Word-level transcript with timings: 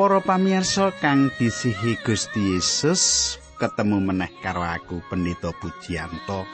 Para 0.00 0.16
pamirsa 0.24 0.96
kang 0.96 1.28
disihi 1.36 1.92
Gusti 2.00 2.56
Yesus, 2.56 3.36
ketemu 3.60 4.00
meneh 4.00 4.32
karo 4.40 4.64
aku 4.64 5.04
Pendeta 5.12 5.52
Pujianto. 5.52 6.48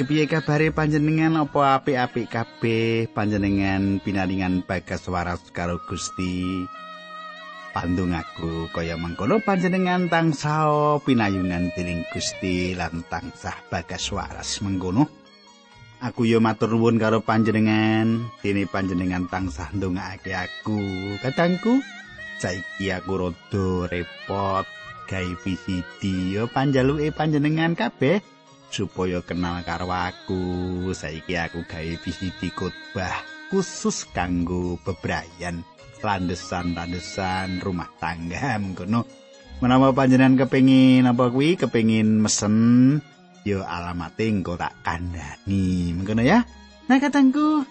Kepiye 0.00 0.24
kabare 0.24 0.72
panjenengan 0.72 1.44
apa 1.44 1.76
apik-apik 1.76 2.32
kabeh 2.32 3.12
panjenengan 3.12 4.00
pinaringan 4.00 4.64
bagas 4.64 5.04
waras 5.12 5.44
karo 5.52 5.76
Gusti? 5.84 6.64
Pandung 7.76 8.16
aku 8.16 8.72
kaya 8.72 8.96
mangkono 8.96 9.44
panjenengan 9.44 10.08
tansah 10.08 11.04
pinayungan 11.04 11.76
dening 11.76 12.08
Gusti 12.08 12.72
lan 12.72 13.04
tansah 13.04 13.68
bagas 13.68 14.08
waras 14.08 14.64
mengkono. 14.64 15.12
Aku 16.00 16.24
yo 16.24 16.40
matur 16.40 16.72
nuwun 16.72 16.96
karo 16.96 17.20
panjenengan, 17.20 18.32
dene 18.40 18.64
panjenengan 18.64 19.28
tansah 19.28 19.68
ndongaake 19.76 20.32
aku. 20.32 20.80
Kadangku, 21.20 21.84
saiki 22.40 22.90
aku 22.94 23.12
rada 23.18 23.68
repot 23.90 24.66
gawe 25.04 25.32
VCD 25.44 26.34
yo 26.38 26.48
panjaluke 26.48 27.12
panjenengan 27.12 27.76
kabeh 27.76 28.24
supaya 28.72 29.20
kenal 29.22 29.62
karo 29.62 29.90
aku. 29.90 30.42
Saiki 30.90 31.36
aku 31.36 31.62
gawe 31.68 31.92
VCD 32.00 32.50
khotbah 32.54 33.22
khusus 33.52 34.08
kanggo 34.10 34.80
bebrayan 34.82 35.62
landesan-landesan 36.04 37.64
rumah 37.64 37.88
tangga 37.96 38.58
ngono. 38.62 39.06
Menawa 39.62 39.94
panjenengan 39.94 40.44
kepengin 40.44 41.06
apa 41.06 41.30
kuwi 41.30 41.54
kepengin 41.54 42.20
mesen 42.20 43.00
yo 43.44 43.60
alamate 43.60 44.24
engko 44.24 44.56
tak 44.56 44.72
kandhani 44.80 45.92
mengkono 45.92 46.24
ya 46.24 46.48
nah 46.88 46.96
katangku 46.96 47.68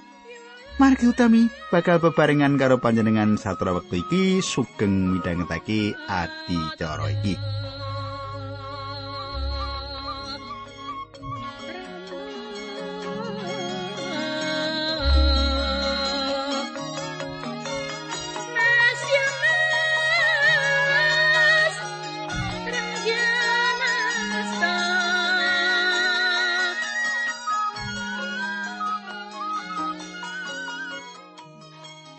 margi 0.82 1.06
utami 1.06 1.46
bakal 1.70 2.02
bebarengan 2.02 2.58
karo 2.58 2.82
panjenengan 2.82 3.38
satu 3.38 3.70
wektu 3.70 4.02
iki 4.02 4.24
sugeng 4.42 5.14
midhangetake 5.14 5.94
adi 6.10 6.60
cara 6.82 7.14
iki 7.14 7.38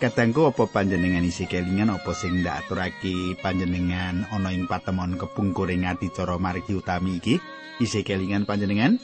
Kadangku 0.04 0.52
apa 0.52 0.68
panjenengan 0.68 1.24
isi 1.24 1.48
kelingan 1.48 1.88
apa 1.88 2.12
sing 2.12 2.44
ndak 2.44 2.68
aturake 2.68 3.40
panjenengan 3.40 4.28
ana 4.28 4.52
ing 4.52 4.68
patemon 4.68 5.16
kepungkuring 5.16 5.88
ati 5.88 6.12
cara 6.12 6.36
margi 6.36 6.76
utami 6.76 7.24
iki 7.24 7.40
isi 7.80 8.04
kelingan 8.04 8.44
panjenengan 8.44 9.00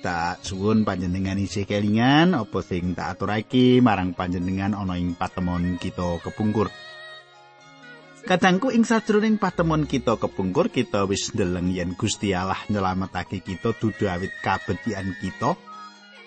tak 0.00 0.40
suwun 0.40 0.88
panjenengan 0.88 1.36
isi 1.36 1.68
kelingan 1.68 2.32
apa 2.32 2.56
sing 2.64 2.96
tak 2.96 3.20
aturake 3.20 3.84
marang 3.84 4.16
panjenengan 4.16 4.72
ana 4.72 4.96
ing 4.96 5.12
patemon 5.12 5.76
kita 5.76 6.16
kepungkur 6.24 6.72
Kadangku 8.24 8.72
ing 8.72 8.88
sajroning 8.88 9.36
patemon 9.36 9.84
kita 9.84 10.16
kepungkur 10.16 10.72
kita 10.72 11.04
wis 11.04 11.36
ndeleng 11.36 11.68
yen 11.68 11.92
Gusti 12.00 12.32
Allah 12.32 12.64
nyelametake 12.72 13.44
kita 13.44 13.76
dudu 13.76 14.08
awit 14.08 14.32
kabecikan 14.40 15.12
kita 15.20 15.52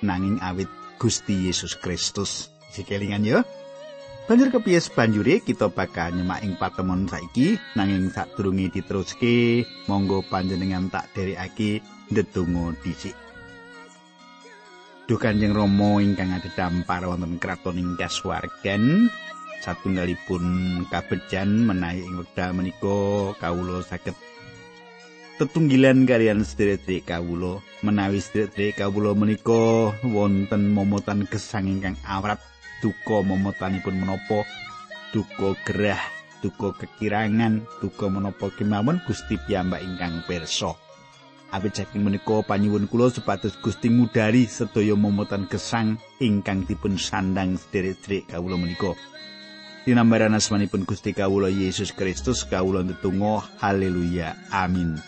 nanging 0.06 0.38
awit 0.38 0.70
Gusti 1.02 1.50
Yesus 1.50 1.74
Kristus. 1.82 2.54
Sikelingan 2.70 3.26
yo. 3.26 3.42
Banjur 4.28 4.52
kepiye 4.52 4.84
banjure 4.92 5.40
kita 5.40 5.72
bakal 5.72 6.12
nyemak 6.12 6.44
ing 6.44 6.60
patemon 6.60 7.08
saiki? 7.08 7.56
Nanging 7.80 8.12
sadurunge 8.12 8.68
diteruske 8.68 9.64
monggo 9.88 10.20
panjenengan 10.28 10.92
tak 10.92 11.08
derekake 11.16 11.80
ndedonga 12.12 12.76
dhisik. 12.84 13.16
Duh 15.08 15.16
Kanjeng 15.16 15.56
Rama 15.56 16.04
ingkang 16.04 16.36
adhedhampar 16.36 17.08
wonten 17.08 17.40
kraton 17.40 17.80
ing 17.80 17.96
kasuwargan 17.96 19.08
satunggalipun 19.64 20.44
kabejan 20.92 21.64
menawi 21.64 22.04
ing 22.04 22.20
wekdal 22.20 22.52
menika 22.52 23.32
kawula 23.40 23.80
saged 23.80 24.12
tetunggilan 25.40 26.04
kalian 26.04 26.44
sedherek 26.44 27.08
kawula. 27.08 27.64
Menawi 27.80 28.20
sedherek 28.20 28.76
kawula 28.76 29.16
menika 29.16 29.96
wonten 30.04 30.76
momotan 30.76 31.24
gesang 31.32 31.72
ingkang 31.72 31.96
awrat 32.04 32.44
duka 32.84 33.26
momotanipun 33.26 33.98
menapa 33.98 34.46
duka 35.16 35.58
gerah 35.66 36.02
duka 36.42 36.74
kekirangan 36.78 37.66
duka 37.82 38.06
menapa 38.10 38.54
kemawon 38.54 39.02
Gusti 39.06 39.40
piyambak 39.42 39.82
ingkang 39.82 40.22
pirsa 40.30 40.78
Awit 41.48 41.80
saking 41.80 42.04
menika 42.04 42.44
panyuwun 42.44 42.92
kula 42.92 43.08
supados 43.08 43.56
Gusti 43.64 43.88
ngudari 43.88 44.52
sedaya 44.52 45.00
momotan 45.00 45.48
gesang 45.48 45.96
ingkang 46.20 46.68
dipun 46.68 47.00
sandang 47.00 47.56
sederek-sederek 47.56 48.28
kawula 48.36 48.60
menika. 48.60 48.92
Dinambaran 49.88 50.36
asmanipun 50.36 50.84
Gusti 50.84 51.16
kawula 51.16 51.48
Yesus 51.48 51.96
Kristus 51.96 52.44
kawula 52.44 52.84
ndedonga 52.84 53.48
haleluya 53.64 54.36
amin. 54.52 55.00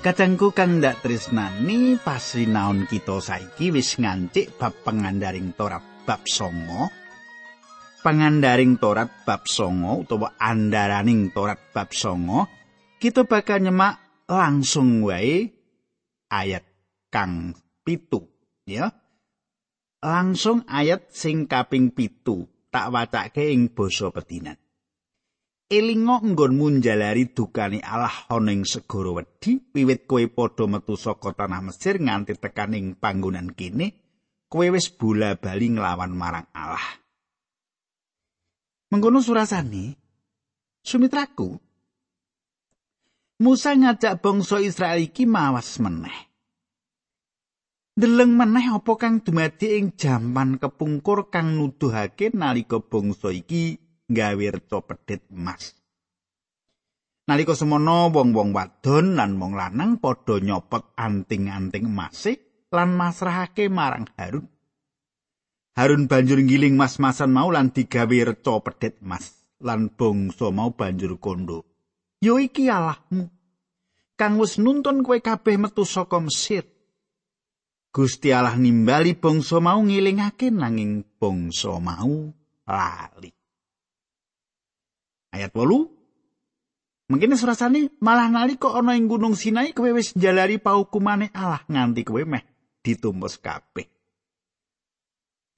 Kadangku 0.00 0.56
kang 0.56 0.80
ndak 0.80 1.04
tresnani 1.04 2.00
pasinaon 2.00 2.88
kita 2.88 3.20
saiki 3.20 3.68
wis 3.68 4.00
ngancik 4.00 4.56
bab 4.56 4.72
pengandaring 4.80 5.52
Torat 5.52 5.84
bab 6.08 6.24
songo. 6.24 6.88
Pengandaring 8.00 8.80
Torat 8.80 9.12
bab 9.28 9.44
songo 9.44 10.00
utawa 10.00 10.40
andaraning 10.40 11.28
Torat 11.36 11.60
bab 11.76 11.92
songo, 11.92 12.48
kita 12.96 13.28
bakal 13.28 13.60
nyemak 13.60 14.24
langsung 14.24 15.04
wae 15.04 15.52
ayat 16.32 16.64
kang 17.12 17.52
pitu 17.84 18.24
ya. 18.64 18.88
Langsung 20.00 20.64
ayat 20.64 21.12
sing 21.12 21.44
kaping 21.44 21.92
pitu 21.92 22.48
tak 22.72 22.88
wacake 22.88 23.52
ing 23.52 23.68
basa 23.68 24.08
petinan. 24.08 24.56
Elingo 25.70 26.18
nggonmu 26.18 26.82
njalari 26.82 27.30
dukane 27.30 27.78
Allah 27.78 28.26
ana 28.26 28.50
ing 28.50 28.66
segara 28.66 29.14
wedi 29.14 29.70
wiwit 29.70 30.02
kowe 30.10 30.26
padha 30.26 30.66
metu 30.66 30.98
saka 30.98 31.30
tanah 31.30 31.62
Mesir 31.62 32.02
nganti 32.02 32.34
tekan 32.42 32.74
ing 32.74 32.98
panggonan 32.98 33.54
kene 33.54 33.86
kowe 34.50 34.66
wis 34.74 34.90
bola-bali 34.90 35.70
nglawan 35.70 36.10
marang 36.10 36.50
Allah. 36.50 36.98
Mengkono 38.90 39.22
surasane 39.22 39.94
Sumitraku 40.82 41.54
Musa 43.40 43.72
ngajak 43.72 44.20
bangsa 44.20 44.58
Israel 44.60 45.00
iki 45.00 45.24
mawas 45.24 45.78
meneh. 45.80 46.28
Deleng 47.94 48.34
meneh 48.34 48.74
apa 48.74 48.92
kang 48.98 49.22
dumadi 49.22 49.78
ing 49.78 49.94
jaman 49.94 50.58
kepungkur 50.58 51.30
kang 51.30 51.54
nuduhake 51.56 52.34
nalika 52.34 52.82
bangsa 52.82 53.30
iki 53.32 53.89
gawe 54.10 54.46
reca 54.50 54.82
pedhet 54.82 55.22
emas. 55.30 55.78
Nalika 57.30 57.54
semono 57.54 58.10
wong-wong 58.10 58.50
wadon 58.50 59.14
lan 59.14 59.38
wong 59.38 59.54
lanang 59.54 60.02
padha 60.02 60.42
nyopot 60.42 60.98
anting-anting 60.98 61.86
emase 61.86 62.66
lan 62.74 62.98
masrahake 62.98 63.70
marang 63.70 64.10
Harun. 64.18 64.50
Harun 65.78 66.10
banjur 66.10 66.42
ngiling 66.42 66.74
mas-masan 66.74 67.30
mau 67.30 67.54
lan 67.54 67.70
digawe 67.70 68.34
reca 68.34 68.58
pedhet 68.58 68.98
emas 68.98 69.30
lan 69.62 69.94
bangsa 69.94 70.50
mau 70.50 70.74
banjur 70.74 71.22
kondo. 71.22 71.62
Yo 72.18 72.42
iki 72.42 72.66
Allahmu 72.66 73.30
kang 74.18 74.36
wis 74.36 74.60
nuntun 74.60 75.00
kowe 75.00 75.16
kabeh 75.16 75.56
metu 75.56 75.86
saka 75.88 76.20
Mesir. 76.20 76.66
Gusti 77.90 78.30
Allah 78.30 78.54
nimbali 78.54 79.16
bangsa 79.16 79.58
mau 79.58 79.80
ngilingake 79.80 80.52
nanging 80.52 81.06
bangsa 81.18 81.78
mau 81.78 82.28
lali. 82.68 83.39
Ayat 85.30 85.54
8 85.54 87.10
Mungkin 87.10 87.34
surasane 87.34 87.90
malah 87.98 88.30
nalika 88.30 88.70
ana 88.70 88.94
ing 88.94 89.10
Gunung 89.10 89.34
Sinai 89.34 89.74
kowe 89.74 89.90
wis 89.90 90.14
njalari 90.14 90.62
paukumane 90.62 91.34
Allah 91.34 91.66
nganti 91.66 92.06
kowe 92.06 92.22
meh 92.22 92.46
ditumpes 92.86 93.42
kabeh. 93.42 93.90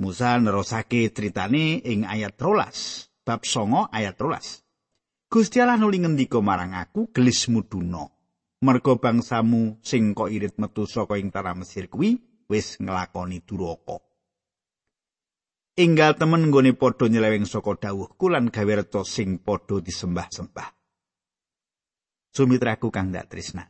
Musa 0.01 0.41
nerosake 0.41 1.13
critane 1.13 1.85
ing 1.85 2.09
ayat 2.09 2.41
13 2.41 3.25
bab 3.29 3.45
9 3.45 3.93
ayat 3.93 4.17
13. 4.17 4.65
Gusti 5.29 5.61
Allah 5.61 5.77
nuli 5.77 6.01
ngendika 6.01 6.41
marang 6.41 6.73
aku 6.73 7.13
gelis 7.13 7.49
muduna. 7.53 8.09
merga 8.63 8.95
bangsamu 8.95 9.83
sing 9.83 10.15
kok 10.15 10.31
irit 10.31 10.55
metu 10.63 10.87
saka 10.87 11.19
ing 11.19 11.35
tanah 11.35 11.59
Mesir 11.59 11.91
kuwi 11.91 12.23
wis 12.47 12.79
nglakoni 12.79 13.43
duraka. 13.43 13.99
Inggal 15.73 16.21
temen 16.21 16.53
nggone 16.53 16.77
padha 16.77 17.09
nyeleweng 17.09 17.49
saka 17.49 17.73
dawuhku 17.81 18.29
lan 18.29 18.53
gawe 18.53 18.73
reca 18.85 19.01
sing 19.09 19.41
padha 19.41 19.81
disembah-sembah. 19.81 20.69
Sumitraku 22.37 22.93
kang 22.93 23.09
dak 23.09 23.33
tresna. 23.33 23.65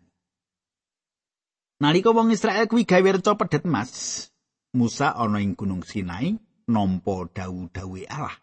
Nalika 1.78 2.10
wong 2.10 2.34
Israel 2.34 2.66
kuwi 2.66 2.90
gawe 2.90 3.06
reca 3.06 3.38
pedhet 3.38 3.62
mas, 3.70 4.26
Musa 4.75 5.14
ana 5.14 5.38
ing 5.38 5.54
Gunung 5.54 5.87
Sinai 5.87 6.34
nampa 6.66 7.31
dawuh-dawuhe 7.31 8.10
Allah. 8.10 8.34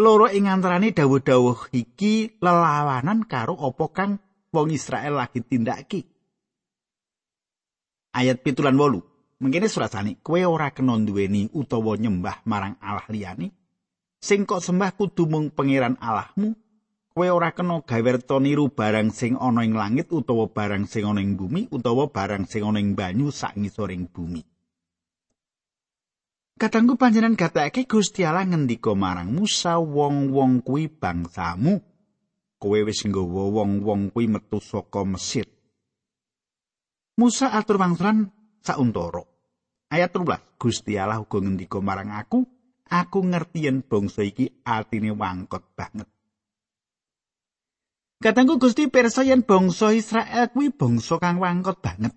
Loro 0.00 0.32
ing 0.32 0.48
antarané 0.48 0.96
dawuh-dawuh 0.96 1.68
iki 1.76 2.40
lelawanan 2.40 3.28
karo 3.28 3.60
apa 3.60 3.86
kang 3.92 4.12
wong 4.56 4.72
Israel 4.72 5.20
lagi 5.20 5.44
tindakake. 5.44 6.08
Ayat 8.16 8.40
pitulan 8.40 8.80
wolu. 8.80 9.11
Mengkene 9.42 9.66
surasane, 9.66 10.22
kowe 10.22 10.38
ora 10.46 10.70
kena 10.70 10.94
duweni 11.02 11.50
utawa 11.50 11.98
nyembah 11.98 12.46
marang 12.46 12.78
Allah 12.78 13.02
liyane. 13.10 13.50
Sing 14.22 14.46
kok 14.46 14.62
sembah 14.62 14.94
kudu 14.94 15.26
mung 15.26 15.50
pangeran 15.50 15.98
Allahmu. 15.98 16.54
Kowe 17.10 17.26
ora 17.26 17.50
kena 17.50 17.82
gawe 17.82 18.38
niru 18.38 18.70
barang 18.70 19.10
sing 19.10 19.34
ana 19.34 19.66
ing 19.66 19.74
langit 19.74 20.14
utawa 20.14 20.46
barang 20.46 20.86
sing 20.86 21.02
ana 21.02 21.18
ing 21.18 21.34
bumi 21.34 21.66
utawa 21.74 22.06
barang 22.06 22.46
sing 22.46 22.62
ana 22.62 22.78
ing 22.78 22.94
banyu 22.94 23.34
sak 23.34 23.58
ngisoring 23.58 24.06
bumi. 24.14 24.46
Kadangku 26.54 26.94
panjenengan 26.94 27.34
gatake 27.34 27.90
Gusti 27.90 28.22
Allah 28.22 28.46
ngendika 28.46 28.94
marang 28.94 29.34
Musa 29.34 29.82
wong-wong 29.82 30.62
kuwi 30.62 30.86
bangsamu. 30.86 31.82
Kowe 32.62 32.78
wis 32.86 33.02
nggawa 33.02 33.50
wong-wong 33.58 34.14
kuwi 34.14 34.30
metu 34.30 34.62
saka 34.62 35.02
Mesir. 35.02 35.50
Musa 37.18 37.50
atur 37.50 37.82
wangsulan 37.82 38.30
sauntara. 38.62 39.31
Ayat 39.92 40.16
13. 40.16 40.56
Gusti 40.56 40.96
Allah 40.96 41.20
uga 41.20 41.36
ngendika 41.44 41.76
marang 41.84 42.16
aku, 42.16 42.48
aku 42.88 43.18
ngerti 43.28 43.68
yen 43.68 43.84
bangsa 43.84 44.24
iki 44.24 44.48
atine 44.64 45.12
wangkot 45.12 45.76
banget. 45.76 46.08
Katanggu 48.24 48.56
Gusti 48.56 48.88
pirsa 48.88 49.20
yen 49.20 49.44
bangsa 49.44 49.92
Israel 49.92 50.48
kuwi 50.48 50.72
bangsa 50.72 51.20
kang 51.20 51.44
wangkot 51.44 51.84
banget. 51.84 52.16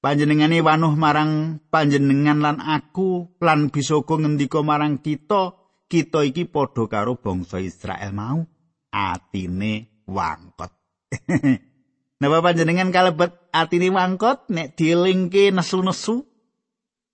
Panjenengane 0.00 0.64
wanuh 0.64 0.96
marang 0.96 1.60
panjenengan 1.68 2.40
lan 2.40 2.56
aku 2.64 3.36
lan 3.44 3.68
bisa 3.68 4.00
uga 4.00 4.16
ngendika 4.16 4.64
marang 4.64 5.04
kita, 5.04 5.52
kita 5.92 6.24
iki 6.24 6.48
padha 6.48 6.88
karo 6.88 7.20
bangsa 7.20 7.60
Israel 7.60 8.16
mau 8.16 8.40
atine 8.88 10.00
wangkot. 10.08 10.72
Napa 12.24 12.38
panjenengan 12.40 12.88
kalebet 12.88 13.52
atine 13.52 13.92
wangkot 13.92 14.48
nek 14.48 14.72
dielingke 14.72 15.52
nesu-nesu? 15.52 16.35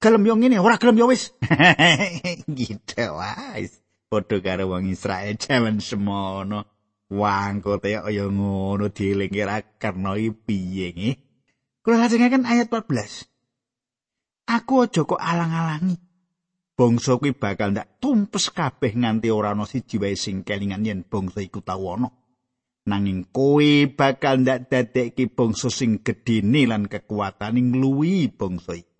Gelem 0.02 0.26
yo 0.26 0.34
ngene 0.34 0.58
ora 0.58 0.82
gelem 0.82 0.98
yo 0.98 1.06
wis. 1.06 1.30
Gitu 2.58 2.98
wae 2.98 3.70
padha 4.10 4.36
karo 4.42 4.74
wong 4.74 4.90
Israel 4.90 5.38
jaman 5.38 5.78
semono. 5.78 6.66
Wangkote 7.12 7.92
kaya 8.02 8.24
ngono 8.26 8.88
dielingi 8.88 9.44
ra 9.44 9.60
karno 9.60 10.16
piye 10.16 10.96
nggih 10.96 11.16
kula 11.84 12.00
lajengaken 12.00 12.48
ayat 12.48 12.72
14 12.72 13.32
aku 14.52 14.84
aja 14.84 15.02
kok 15.06 15.20
alang-alangi. 15.20 15.96
Bangsa 16.72 17.20
kuwi 17.20 17.36
bakal 17.36 17.76
ndak 17.76 18.00
tumpes 18.00 18.48
kabeh 18.48 18.96
nganti 18.96 19.28
ora 19.28 19.52
ana 19.52 19.68
siji 19.68 20.00
wae 20.00 20.16
sing 20.16 20.40
kelingan 20.42 20.88
yen 20.88 21.04
bangsa 21.04 21.44
iku 21.44 21.60
tau 21.60 21.94
ana. 21.94 22.08
Nanging 22.88 23.30
kowe 23.30 23.70
bakal 23.92 24.42
ndak 24.42 24.72
dadekke 24.72 25.30
bangsa 25.30 25.68
sing 25.70 26.00
gedene 26.02 26.66
lan 26.66 26.88
kekuatane 26.90 27.60
ngluwi 27.60 28.32
bangsa 28.34 28.74
iki 28.74 28.91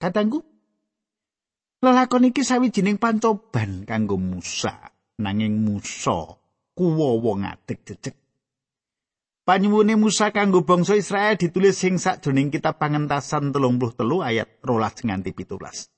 Katanggu, 0.00 0.40
lelakon 1.84 2.32
iki 2.32 2.40
sawijining 2.40 2.96
pancoban 2.96 3.84
kanggo 3.84 4.16
Musa, 4.16 4.96
nanging 5.20 5.60
Musa 5.60 6.40
kuwo 6.72 7.20
wong 7.20 7.44
adek 7.44 7.84
jejeg. 7.84 8.16
Panyuwune 9.44 10.00
Musa 10.00 10.32
kanggo 10.32 10.64
bangsa 10.64 10.96
Israel 10.96 11.36
ditulis 11.36 11.76
sing 11.76 12.00
sakjroning 12.00 12.48
kitab 12.48 12.80
pangentasan 12.80 13.52
33 13.52 14.00
ayat 14.24 14.48
12 14.64 15.04
nganti 15.12 15.36
17. 15.36 15.92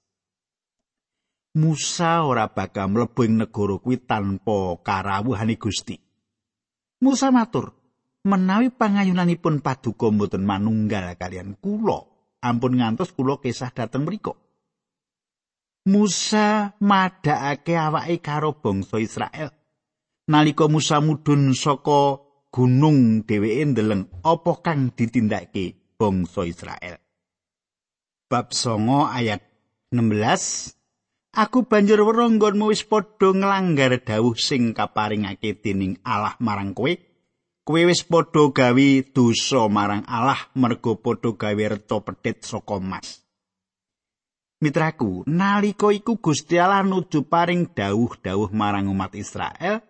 Musa 1.63 2.27
ora 2.27 2.51
bakal 2.51 2.91
mlebu 2.91 3.23
ing 3.23 3.39
negara 3.39 3.79
kuwi 3.79 4.03
tanpa 4.03 4.83
karawuhane 4.83 5.55
Gusti. 5.63 5.95
Musa 7.07 7.31
matur, 7.31 7.71
menawi 8.27 8.75
pangayunanipun 8.75 9.63
paduka 9.63 10.11
mboten 10.11 10.43
manunggal 10.43 11.15
kalian 11.15 11.55
kula, 11.63 12.12
ampun 12.43 12.83
ngantos 12.83 13.15
kula 13.15 13.39
kisah 13.39 13.71
dateng 13.71 14.05
mriku. 14.05 14.35
Musa 15.87 16.75
madhakake 16.79 17.75
awake 17.75 18.23
karo 18.23 18.59
bangsa 18.59 18.99
Israel. 19.03 19.51
Nalika 20.31 20.71
Musa 20.71 21.03
mudhun 21.03 21.55
saka 21.55 22.23
gunung 22.55 23.27
dheweke 23.27 23.63
ndeleng 23.75 24.07
apa 24.23 24.53
kang 24.63 24.95
ditindakake 24.95 25.97
bangsa 25.99 26.47
Israel. 26.47 26.99
Bab 28.31 28.55
9 28.55 29.11
ayat 29.11 29.43
16 29.91 30.79
Aku 31.33 31.65
banjur 31.65 32.05
weruh 32.05 32.29
nggonmu 32.29 32.69
wis 32.69 32.85
padha 32.85 33.33
nglanggar 33.33 33.97
dawuh 34.05 34.37
sing 34.37 34.77
kaparingake 34.77 35.57
dening 35.65 35.97
Allah 36.05 36.37
marang 36.45 36.77
kowe 36.77 36.93
kowe 37.63 37.83
wis 37.87 38.03
padha 38.03 38.51
gawe 38.51 38.89
dosa 39.15 39.71
marang 39.71 40.03
Allah 40.11 40.51
mergo 40.59 40.99
padha 40.99 41.31
gawe 41.35 41.65
reca 41.79 41.97
pedhet 42.03 42.43
saka 42.43 42.77
mas. 42.83 43.23
Mitraku, 44.63 45.27
nalika 45.27 45.91
iku 45.91 46.23
Gusti 46.23 46.55
Allah 46.55 46.87
nuju 46.87 47.27
paring 47.27 47.75
dawuh-dawuh 47.75 48.55
marang 48.55 48.87
umat 48.95 49.11
Israel, 49.19 49.83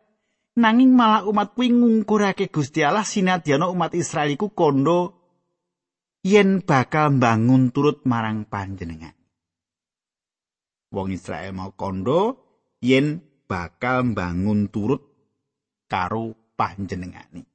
nanging 0.57 0.97
malah 0.97 1.29
umat 1.29 1.53
kuwi 1.53 1.77
ngungkurake 1.77 2.49
Gusti 2.49 2.81
Allah 2.81 3.05
sinadyan 3.05 3.69
umat 3.69 3.93
Israel 3.93 4.33
iku 4.33 4.57
kondo 4.57 5.21
yen 6.25 6.65
bakal 6.65 7.13
bangun 7.21 7.69
turut 7.69 8.01
marang 8.09 8.49
panjenengan. 8.49 9.13
Wong 10.89 11.13
Israel 11.13 11.53
mau 11.53 11.77
kondo 11.77 12.41
yen 12.81 13.21
bakal 13.45 14.09
bangun 14.17 14.73
turut 14.73 15.05
karo 15.85 16.57
panjenengane. 16.57 17.52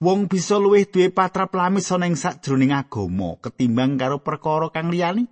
Wong 0.00 0.32
bisa 0.32 0.56
luwih 0.56 0.88
duwe 0.88 1.12
patrap 1.12 1.52
lamis 1.52 1.92
ana 1.92 2.08
ing 2.08 2.16
sakjroning 2.16 2.72
agama 2.72 3.36
ketimbang 3.38 4.00
karo 4.00 4.24
perkara 4.24 4.72
kang 4.72 4.88
liyane. 4.88 5.28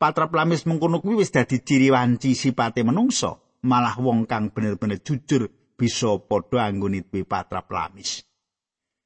Patrap 0.00 0.32
lamis 0.32 0.64
mengkono 0.64 1.00
kuwi 1.00 1.24
wis 1.24 1.32
dadi 1.32 1.60
ciri 1.60 1.92
wanci 1.92 2.32
sipate 2.32 2.80
menungso, 2.84 3.60
malah 3.64 3.96
wong 4.00 4.24
kang 4.24 4.48
bener-bener 4.48 5.00
jujur 5.04 5.48
bisa 5.76 6.16
padha 6.24 6.68
anggone 6.68 7.04
duwe 7.08 7.24
patrap 7.24 7.68
lamis. 7.72 8.24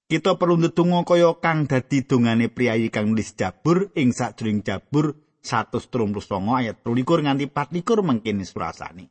Kita 0.05 0.37
perlu 0.37 0.61
ndedonga 0.61 1.03
kaya 1.03 1.35
kang 1.43 1.67
dadi 1.67 2.07
dongane 2.07 2.47
priyayi 2.53 2.91
kang 2.91 3.11
nulis 3.11 3.35
Jabur 3.35 3.91
ing 3.99 4.15
sakjroning 4.15 4.63
Jabur 4.63 5.19
139 5.43 6.15
ayat 6.31 6.77
23 6.87 7.25
nganti 7.27 7.47
24 7.51 8.07
mangkene 8.07 8.45
surasane. 8.47 9.05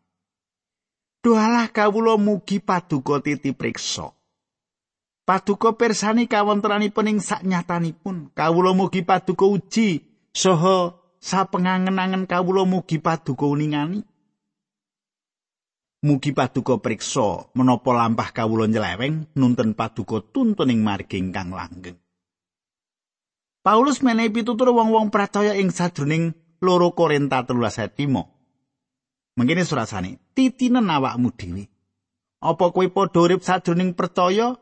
Doalah 1.24 1.72
kawula 1.72 2.20
mugi 2.20 2.60
paduka 2.60 3.24
titi 3.24 3.56
priksa. 3.56 4.12
Paduka 5.24 5.72
persani 5.80 6.28
kawontenanipun 6.28 7.08
ing 7.08 7.20
saknyatanipun. 7.24 8.36
Kawula 8.36 8.76
mugi 8.76 9.08
paduka 9.08 9.48
uji 9.48 10.04
saha 10.36 11.00
sapengangen-angen 11.24 12.28
kawula 12.28 12.68
mugi 12.68 13.00
paduka 13.00 13.48
uningani. 13.48 14.04
Mugi 16.04 16.36
paduka 16.36 16.76
priksa 16.84 17.48
menapa 17.56 17.96
lampah 17.96 18.36
kawula 18.36 18.68
nyeleweng 18.68 19.32
nuntun 19.40 19.72
paduka 19.72 20.20
tuntuning 20.20 20.84
margi 20.84 21.24
ingkang 21.24 21.56
langgeng. 21.56 21.96
Paulus 23.64 24.04
menehi 24.04 24.28
pitutur 24.28 24.76
wong-wong 24.76 25.08
percaya 25.08 25.56
ing 25.56 25.72
sadruning 25.72 26.36
loro 26.60 26.92
Korinta 26.92 27.48
13 27.48 27.96
5. 27.96 29.40
Mengkene 29.40 29.64
surasane, 29.64 30.20
titinen 30.36 30.92
awakmu 30.92 31.32
dhewe. 31.32 31.72
Apa 32.44 32.76
kowe 32.76 32.88
padha 32.92 33.24
urip 33.24 33.40
sadruning 33.40 33.96
percaya 33.96 34.60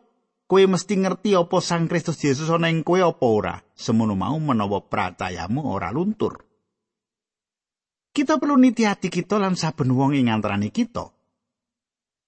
kowe 0.52 0.68
mesti 0.68 1.00
ngerti 1.00 1.32
apa 1.32 1.64
Sang 1.64 1.88
Kristus 1.88 2.20
Yesus 2.20 2.52
ana 2.52 2.68
ing 2.68 2.84
kowe 2.84 3.00
apa 3.00 3.24
ora? 3.24 3.56
Semono 3.72 4.20
mau 4.20 4.36
menawa 4.36 4.84
pracayamu 4.84 5.64
ora 5.64 5.96
luntur. 5.96 6.44
Kita 8.12 8.36
perlu 8.36 8.60
niti 8.60 8.84
hati 8.84 9.08
kita 9.08 9.40
lan 9.40 9.56
saben 9.56 9.96
wong 9.96 10.12
ing 10.20 10.28
antarané 10.28 10.68
kita. 10.68 11.08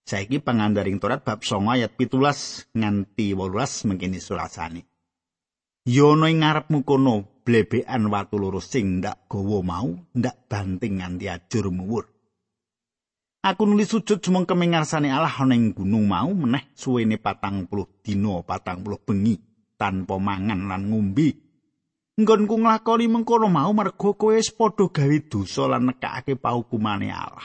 Saiki 0.07 0.39
pangandaring 0.39 1.03
Torat 1.03 1.27
bab 1.27 1.43
9 1.43 1.67
ayat 1.67 1.99
17 1.99 2.71
nganti 2.75 3.35
18 3.35 3.87
mengkini 3.87 4.19
surasane 4.19 4.83
Yono 5.87 6.27
ing 6.27 6.43
ngarepmu 6.43 6.83
kono 6.83 7.43
blebekan 7.43 8.11
watu 8.11 8.35
loro 8.35 8.59
sing 8.59 8.99
ndak 8.99 9.31
gawa 9.31 9.63
mau 9.63 9.91
ndak 10.11 10.47
banting 10.51 10.99
nganti 10.99 11.31
ajur 11.31 11.71
muwur 11.71 12.12
Aku 13.43 13.67
nulis 13.67 13.91
sujud 13.91 14.23
jumeng 14.23 14.47
kemingarsane 14.47 15.12
Allah 15.12 15.35
ana 15.35 15.51
ing 15.51 15.75
gunung 15.75 16.07
mau 16.07 16.31
meneh 16.31 16.71
suwene 16.79 17.19
patang 17.19 17.67
puluh 17.67 18.00
dina 18.00 18.39
patang 18.39 18.79
puluh 18.79 19.03
bengi 19.03 19.35
tanpa 19.75 20.15
mangan 20.15 20.71
lan 20.71 20.88
ngombe. 20.88 21.35
Nggonku 22.15 22.55
nglakoni 22.63 23.12
mengkono 23.12 23.51
mau 23.51 23.75
mergo 23.75 24.15
kowe 24.15 24.39
wis 24.39 24.47
padha 24.55 24.88
gawe 24.88 25.17
dosa 25.27 25.67
lan 25.67 25.91
nekake 25.91 26.39
paukumane 26.39 27.12
Allah. 27.12 27.43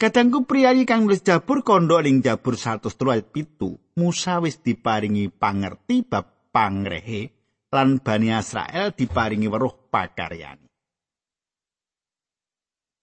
Kadangku 0.00 0.48
priyayi 0.48 0.88
kang 0.88 1.04
nulis 1.04 1.20
Jabur 1.20 1.60
kandha 1.60 2.00
ning 2.00 2.24
Jabur 2.24 2.56
103 2.56 2.88
ayat 3.12 3.28
7, 3.36 4.00
Musa 4.00 4.40
wis 4.40 4.64
diparingi 4.64 5.28
pangerti 5.28 6.08
bab 6.08 6.48
pangrehe 6.48 7.28
lan 7.68 8.00
Bani 8.00 8.32
Israel 8.32 8.96
diparingi 8.96 9.44
weruh 9.44 9.92
pakaryane. 9.92 10.71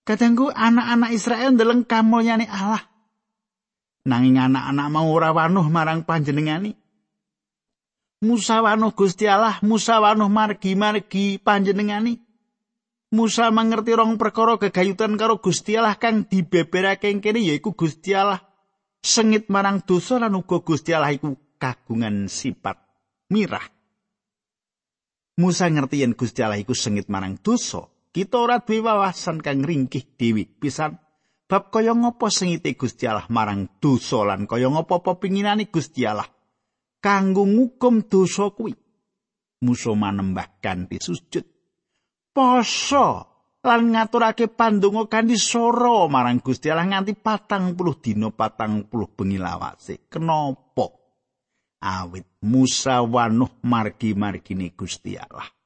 Kadangku 0.08 0.50
anak-anak 0.54 1.12
Israel 1.14 1.56
ndeleng 1.56 1.86
kamulyane 1.86 2.46
Allah. 2.50 2.84
Nanging 4.08 4.40
anak-anak 4.42 4.88
mau 4.90 5.08
ora 5.12 5.30
wanuh 5.36 5.68
marang 5.70 6.02
panjenengani. 6.08 6.74
Musa 8.20 8.60
wanuh 8.60 8.92
Gusti 8.92 9.32
Allah, 9.32 9.64
Musa 9.64 10.02
wanuh 10.04 10.28
margi-margi 10.28 11.40
panjenengani. 11.40 12.20
Musa 13.10 13.50
mangerti 13.50 13.98
rong 13.98 14.22
perkara 14.22 14.62
gegayutan 14.62 15.18
karo 15.18 15.42
Gusti 15.42 15.74
Allah 15.74 15.98
kang 15.98 16.30
dibeberake 16.30 17.10
kene 17.18 17.42
yaiku 17.42 17.74
Gusti 17.74 18.14
Allah 18.14 18.38
sengit 19.02 19.50
marang 19.50 19.82
dosa 19.82 20.22
lan 20.22 20.38
uga 20.38 20.62
Gusti 20.62 20.94
Allah 20.94 21.10
iku 21.18 21.34
kagungan 21.58 22.30
sifat 22.30 22.78
mirah. 23.34 23.66
Musa 25.42 25.66
ngerti 25.72 26.06
yen 26.06 26.14
Gusti 26.14 26.46
Allah 26.46 26.62
iku 26.62 26.78
sengit 26.78 27.10
marang 27.10 27.40
dosa, 27.42 27.88
kita 28.10 28.42
ora 28.42 28.58
duwe 28.62 28.82
wawasan 28.82 29.42
kang 29.42 29.62
ringkih 29.62 30.18
dewi 30.18 30.50
pisan. 30.50 30.98
Bab 31.50 31.74
kaya 31.74 31.98
ngapa 31.98 32.30
sengite 32.30 32.78
Gusti 32.78 33.10
Allah 33.10 33.26
marang 33.34 33.82
dosa 33.82 34.22
lan 34.22 34.46
kaya 34.46 34.70
ngapa 34.70 35.02
pepinginane 35.02 35.74
Gusti 35.74 36.06
Allah? 36.06 36.30
Kanggo 37.02 37.42
ngukum 37.50 38.06
dosa 38.06 38.54
kuwi. 38.54 38.78
Musuh 39.66 39.98
manembah 39.98 40.62
kanthi 40.62 41.02
sujud. 41.02 41.46
Poso 42.30 43.08
lan 43.66 43.82
ngaturake 43.92 44.46
pandonga 44.54 45.10
kanthi 45.10 45.42
soro 45.42 46.06
marang 46.06 46.38
Gusti 46.38 46.70
Allah 46.70 46.86
nganti 46.86 47.18
patang 47.18 47.74
puluh 47.74 47.98
dina 47.98 48.30
patang 48.30 48.86
puluh 48.86 49.10
bengi 49.10 49.42
lawase. 49.42 50.06
Kenapa? 50.06 50.86
Awit 51.82 52.46
Musa 52.46 53.02
wanuh 53.02 53.58
margi-margine 53.66 54.76
Gusti 54.78 55.18
Allah 55.18 55.59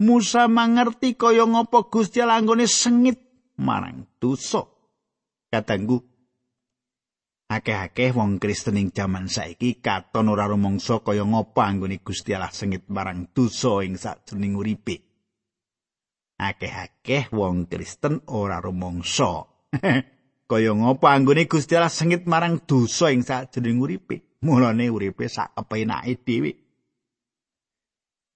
Musa 0.00 0.48
mangerti 0.48 1.12
kaya 1.12 1.44
ngapa 1.44 1.92
Gusti 1.92 2.24
Allah 2.24 2.40
anggone 2.40 2.64
sengit 2.64 3.20
marang 3.60 4.08
dosa. 4.16 4.64
Katanggu 5.52 6.00
akeh-akeh 7.52 8.16
wong 8.16 8.40
Kristen 8.40 8.80
ing 8.80 8.96
jaman 8.96 9.28
saiki 9.28 9.82
katon 9.84 10.32
ora 10.32 10.48
rumangsa 10.48 11.04
kaya 11.04 11.20
ngapa 11.28 11.68
anggone 11.68 12.00
Gusti 12.00 12.32
Allah 12.32 12.48
sengit 12.48 12.88
marang 12.88 13.28
dosa 13.28 13.84
ing 13.84 14.00
sajroning 14.00 14.56
uripe. 14.56 14.96
Akeh-akeh 16.40 17.28
wong 17.36 17.68
Kristen 17.68 18.24
ora 18.32 18.56
rumangsa 18.56 19.44
kaya 20.50 20.72
ngapa 20.80 21.08
anggone 21.12 21.44
Gusti 21.44 21.76
Allah 21.76 21.92
sengit 21.92 22.24
marang 22.24 22.64
dosa 22.64 23.12
ing 23.12 23.20
sajroning 23.20 23.84
uripe. 23.84 24.40
Mulane 24.40 24.88
uripe 24.88 25.28
sak 25.28 25.52
kepenake 25.52 26.24
dhewe. 26.24 26.69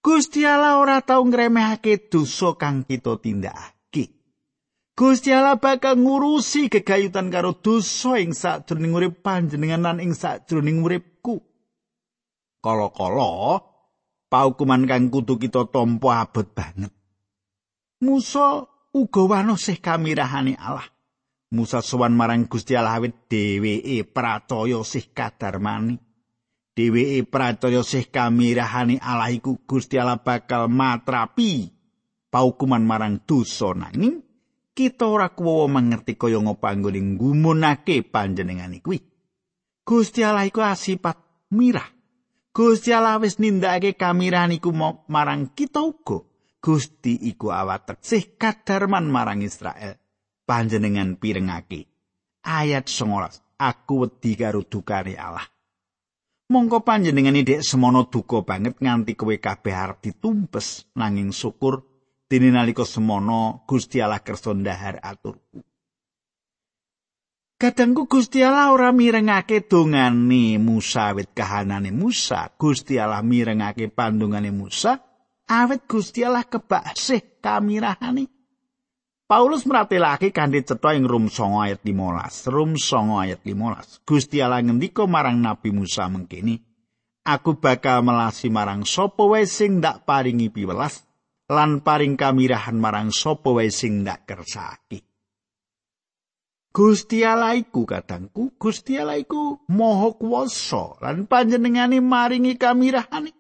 Gusti 0.04 0.44
Allah 0.44 0.76
ora 0.76 1.00
tau 1.00 1.25
ngremehake 1.25 2.12
dosa 2.12 2.52
kang 2.61 2.84
kita 2.84 3.16
tindakake. 3.25 4.12
Gusti 4.92 5.32
Allah 5.32 5.56
bakal 5.56 5.96
ngurusi 5.96 6.68
gegayutan 6.68 7.32
karo 7.32 7.56
dosa 7.56 8.20
ing 8.20 8.37
sajroning 8.37 8.92
urip 8.92 9.25
panjenengan 9.25 9.80
lan 9.80 10.04
ing 10.04 10.12
sajroning 10.12 10.84
uripku. 10.84 11.40
Kala-kala 12.61 13.64
paukuman 14.28 14.84
kang 14.84 15.08
kudu 15.08 15.40
kita 15.40 15.73
tampa 15.73 16.20
abot 16.20 16.52
banget. 16.52 16.92
Musa 18.04 18.61
uga 18.92 19.23
wano 19.25 19.56
sih 19.56 19.80
kamirahane 19.80 20.61
Allah. 20.61 20.84
Musa 21.56 21.80
sowan 21.80 22.12
marang 22.12 22.44
Gusti 22.44 22.76
Allah 22.76 23.00
awit 23.00 23.25
dheweke 23.32 24.04
pracaya 24.12 24.84
sih 24.84 25.16
kadarmani. 25.16 25.96
Dheweke 26.75 27.23
pracaya 27.31 27.81
sih 27.87 28.11
kamirahane 28.11 28.99
Allah 28.99 29.31
iku 29.31 29.62
Gusti 29.62 29.97
Allah 29.97 30.19
bakal 30.19 30.66
matrapi 30.66 31.71
paukuman 32.28 32.83
marang 32.83 33.23
dosa. 33.23 33.73
Nanging 33.73 34.21
kita 34.75 35.07
ora 35.07 35.31
kuwo 35.31 35.71
mengerti 35.71 36.19
kaya 36.19 36.43
ngapa 36.43 36.75
anggone 36.75 36.99
nggumunake 36.99 38.02
panjenengan 38.11 38.75
kuwi 38.83 38.99
Gusti 39.87 40.26
Allah 40.26 40.50
iku 40.50 40.61
asipat 40.66 41.49
mirah. 41.54 41.87
Gusti 42.54 42.90
Allah 42.95 43.19
wis 43.23 43.38
nindakake 43.38 43.95
kamirahan 43.99 44.54
iku 44.54 44.75
marang 45.11 45.54
kita 45.54 45.83
uga. 45.83 46.26
Gusti 46.59 47.28
iku 47.28 47.52
awatek 47.52 48.00
sih 48.00 48.35
kadarman 48.40 49.11
marang 49.11 49.45
Israel. 49.45 50.00
Panjenengan 50.45 51.16
pirengake. 51.21 51.88
Ayat 52.45 52.88
19 52.88 53.61
aku 53.61 53.95
wedi 54.04 54.37
karo 54.37 54.61
dukane 54.64 55.16
Allah 55.16 55.53
mongko 56.53 56.85
panjenengane 56.85 57.43
dek 57.43 57.63
semono 57.65 58.05
duka 58.13 58.45
banget 58.45 58.77
nganti 58.81 59.17
kowe 59.17 59.37
kabeh 59.39 59.75
arep 59.75 59.99
ditumpes 60.05 60.89
nanging 60.99 61.33
syukur 61.33 61.81
dene 62.29 62.51
nalika 62.51 62.85
semono 62.85 63.65
Gusti 63.69 64.03
Allah 64.03 64.21
kersa 64.21 64.53
ndahar 64.53 65.01
aturku. 65.03 65.65
Kadangku 67.55 68.11
Gusti 68.11 68.43
Allah 68.43 68.75
ora 68.75 68.91
mirengake 68.93 69.65
dongane 69.71 70.59
Musa 70.59 71.15
wit 71.15 71.31
kahanane 71.33 71.91
Musa. 71.95 72.51
Gusti 72.59 72.99
Allah 72.99 73.23
mirengake 73.23 73.89
pandungane 73.89 74.51
Musa. 74.51 75.01
Awet 75.49 75.87
Gusti 75.89 76.25
Allah 76.25 76.45
kebak 76.45 76.97
sih 76.99 77.41
kamirahane 77.41 78.34
Paulus 79.25 79.64
meratelake 79.64 80.37
kanthi 80.37 80.61
cetha 80.69 80.93
ing 80.93 81.09
Rum 81.09 81.33
9 81.33 81.64
ayat 81.64 81.81
15. 81.81 82.52
Rum 82.52 82.76
9 82.76 83.25
ayat 83.25 83.40
15. 83.40 84.04
Gusti 84.04 84.45
Allah 84.45 84.61
ngendika 84.61 85.09
marang 85.09 85.40
Nabi 85.40 85.73
Musa 85.73 86.04
mengkini, 86.12 86.61
Aku 87.25 87.57
bakal 87.57 88.04
melasi 88.04 88.52
marang 88.52 88.85
sapa 88.85 89.25
wae 89.25 89.49
sing 89.49 89.81
ndak 89.81 90.04
paringi 90.04 90.52
piwelas 90.52 91.09
lan 91.49 91.81
paring 91.81 92.21
kamirahan 92.21 92.76
marang 92.76 93.09
sapa 93.16 93.49
wae 93.49 93.73
sing 93.73 94.04
ndak 94.04 94.28
kersaki. 94.28 95.00
Gusti 96.69 97.25
Allah 97.25 97.57
iku 97.57 97.88
kadangku, 97.88 98.61
Gusti 98.61 99.00
Allah 99.00 99.16
iku 99.16 99.64
maha 99.73 100.12
kuwasa 100.21 101.00
lan 101.00 101.25
panjenengane 101.25 102.04
maringi 102.04 102.61
kamirahane. 102.61 103.33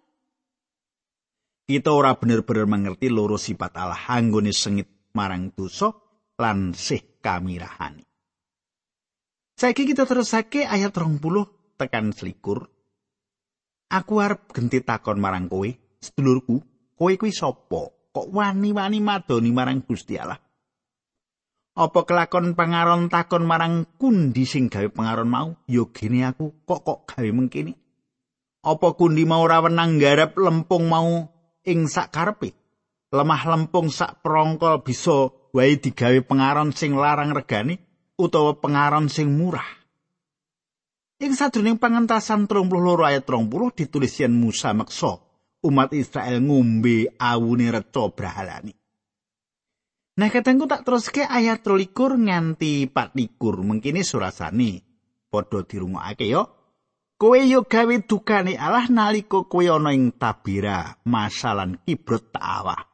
Kita 1.68 1.92
ora 1.92 2.16
bener-bener 2.16 2.64
mengerti 2.64 3.12
loro 3.12 3.36
sifat 3.36 3.76
Allah 3.76 4.00
anggone 4.08 4.54
sengit 4.56 4.93
marang 5.14 5.54
dosa 5.54 5.94
lan 6.36 6.74
sih 6.74 7.22
kamirahani. 7.22 8.02
Saiki 9.54 9.86
kita 9.86 10.02
terusake 10.04 10.66
ayat 10.66 10.90
20 10.90 11.78
tekan 11.78 12.10
selikur. 12.10 12.66
Aku 13.94 14.18
arep 14.18 14.50
genti 14.50 14.82
takon 14.82 15.22
marang 15.22 15.46
kowe, 15.46 15.70
sedulurku, 16.02 16.58
kowe 16.98 17.12
kuwi 17.14 17.30
sapa? 17.30 17.94
Kok 18.14 18.30
wani-wani 18.30 18.98
madoni 18.98 19.54
marang 19.54 19.86
Gusti 19.86 20.18
Allah? 20.18 20.38
Apa 21.74 22.06
kelakon 22.06 22.54
pangaron 22.54 23.10
takon 23.10 23.46
marang 23.46 23.86
kundi 23.98 24.46
sing 24.46 24.70
gawe 24.70 24.86
pangaron 24.90 25.30
mau? 25.30 25.48
Yo 25.66 25.90
gene 25.90 26.26
aku 26.26 26.66
kok 26.66 26.82
kok 26.86 27.00
gawe 27.10 27.30
mengkini? 27.34 27.74
Apa 28.62 28.94
kundi 28.94 29.26
mau 29.26 29.42
ora 29.42 29.62
wenang 29.62 29.98
garap 29.98 30.38
lempung 30.38 30.86
mau 30.86 31.30
ing 31.66 31.90
sak 31.90 32.14
karepe? 32.14 32.63
Lemah 33.14 33.42
lempung 33.46 33.94
sak 33.94 34.26
prongkol 34.26 34.82
bisa 34.82 35.30
wae 35.54 35.78
digawe 35.78 36.18
pengaron 36.26 36.74
sing 36.74 36.98
larang 36.98 37.30
regani 37.30 37.78
utawa 38.18 38.58
pengaron 38.58 39.06
sing 39.06 39.30
murah. 39.30 39.66
Ing 41.22 41.38
sadurunge 41.38 41.78
pangentasan 41.78 42.50
32 42.50 43.06
ayat 43.06 43.22
30 43.22 43.78
ditulis 43.78 44.18
yen 44.18 44.34
Musa 44.34 44.74
meksa 44.74 45.22
umat 45.62 45.94
Israel 45.94 46.42
ngombe 46.42 47.14
awune 47.16 47.70
reca 47.70 48.10
brahalani. 48.10 48.74
Nah 50.14 50.30
katengku 50.30 50.66
tak 50.70 50.82
terus 50.86 51.10
ke 51.10 51.22
ayat 51.26 51.62
23 51.62 51.94
nganti 52.18 52.90
24 52.90 53.62
mengkini 53.62 54.02
surasani 54.02 54.82
padha 55.30 55.62
dirungokake 55.62 56.26
yo. 56.30 56.50
Kowe 57.14 57.38
yo 57.38 57.62
gawe 57.62 57.94
dukane 58.04 58.58
Allah 58.58 58.90
nalika 58.90 59.46
kowe 59.46 59.62
ana 59.62 59.94
ing 59.94 60.14
tabira 60.18 60.98
masalan 61.06 61.78
kibrut 61.86 62.34
ta'awah. 62.34 62.93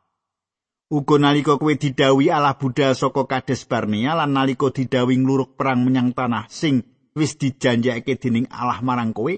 Uga 0.91 1.23
nalika 1.23 1.55
kowe 1.55 1.71
didawi 1.71 2.35
Allah 2.35 2.59
Buddha 2.59 2.91
saka 2.99 3.23
Kades 3.23 3.63
Barnea 3.63 4.19
lan 4.19 4.35
nalika 4.35 4.75
didawi 4.75 5.23
ngluruk 5.23 5.55
perang 5.55 5.87
menyang 5.87 6.11
tanah 6.11 6.51
sing 6.51 6.83
wis 7.15 7.39
dijanjake 7.39 8.19
dening 8.19 8.51
Allah 8.51 8.83
marang 8.83 9.15
kowe, 9.15 9.31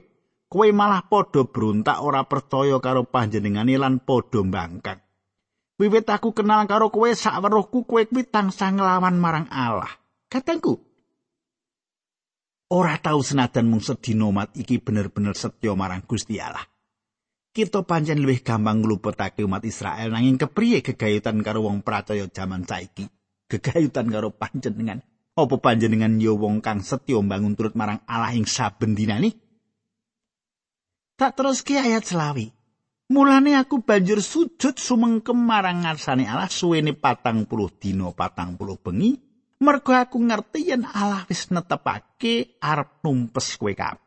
kowe 0.48 0.68
malah 0.72 1.04
padha 1.12 1.44
brontak 1.44 2.00
ora 2.00 2.24
percaya 2.24 2.80
karo 2.80 3.04
panjenengane 3.04 3.76
lan 3.76 4.00
padha 4.00 4.40
mbangkang. 4.40 5.04
Wiwit 5.76 6.08
aku 6.08 6.32
kenal 6.32 6.64
karo 6.64 6.88
kowe 6.88 7.12
sak 7.12 7.36
weruhku 7.44 7.84
kowe 7.84 8.00
kuwi 8.00 8.24
tansah 8.32 8.72
nglawan 8.72 9.20
marang 9.20 9.44
Allah. 9.52 9.92
Katengku, 10.32 10.80
ora 12.72 12.96
tau 12.96 13.20
senajan 13.20 13.68
mung 13.68 13.84
sedina 13.84 14.32
iki 14.56 14.80
bener-bener 14.80 15.36
setya 15.36 15.76
marang 15.76 16.00
Gusti 16.08 16.40
Allah. 16.40 16.71
Kita 17.52 17.84
pancen 17.84 18.24
luwih 18.24 18.40
gampang 18.40 18.80
ngluputake 18.80 19.44
umat 19.44 19.60
Israel 19.68 20.08
nanging 20.08 20.40
kepriye 20.40 20.80
gegayutan 20.80 21.44
karo 21.44 21.68
wong 21.68 21.84
percaya 21.84 22.24
jaman 22.24 22.64
saiki? 22.64 23.04
Gegayutan 23.44 24.08
karo 24.08 24.32
panjenengan. 24.32 25.04
Apa 25.36 25.60
panjenengan 25.60 26.16
ya 26.16 26.32
wong 26.32 26.64
kang 26.64 26.80
setya 26.80 27.20
mbangun 27.20 27.52
turut 27.52 27.76
marang 27.76 28.00
Allah 28.08 28.32
ing 28.32 28.48
saben 28.48 28.96
dinane? 28.96 29.36
Tak 31.20 31.36
terus 31.36 31.60
ki 31.60 31.76
ayat 31.76 32.08
selawi. 32.08 32.48
Mulane 33.12 33.60
aku 33.60 33.84
banjur 33.84 34.24
sujud 34.24 34.80
sumengkem 34.80 35.36
marang 35.36 35.84
ngarsane 35.84 36.24
Allah 36.24 36.48
suwene 36.48 36.96
patang 36.96 37.44
puluh 37.44 37.68
dino 37.68 38.16
patang 38.16 38.56
puluh 38.56 38.80
bengi. 38.80 39.20
Mergo 39.60 39.92
aku 39.92 40.24
ngerti 40.24 40.72
yen 40.72 40.88
Allah 40.88 41.28
wis 41.28 41.52
netepake 41.52 42.56
arep 42.64 43.04
numpes 43.04 43.60
kowe 43.60 43.68
kabeh. 43.76 44.00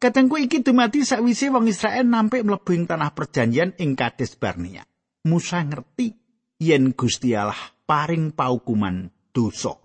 Katengku 0.00 0.40
iki 0.40 0.64
dumati 0.64 1.04
sakwise 1.04 1.52
wong 1.52 1.68
Israel 1.68 2.08
nampik 2.08 2.40
mlebu 2.40 2.72
ing 2.72 2.88
tanah 2.88 3.12
perjanjian 3.12 3.76
ing 3.76 3.92
Kades 3.92 4.32
Barnea. 4.32 4.80
Musa 5.28 5.60
ngerti 5.60 6.16
yen 6.56 6.96
Gusti 6.96 7.36
Allah 7.36 7.76
paring 7.84 8.32
paukuman 8.32 9.12
dosa. 9.36 9.76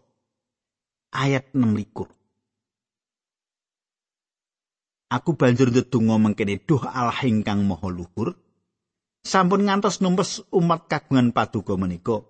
Ayat 1.11 1.51
6 1.51 1.67
likur. 1.75 2.07
Aku 5.11 5.35
banjur 5.35 5.67
ndedonga 5.67 6.15
mengkene 6.15 6.63
duh 6.63 6.87
Allah 6.87 7.19
ingkang 7.27 7.67
maha 7.67 7.91
luhur. 7.91 8.39
Sampun 9.19 9.67
ngantos 9.67 9.99
numpes 9.99 10.47
umat 10.55 10.87
kagungan 10.87 11.35
paduka 11.35 11.75
menika. 11.75 12.23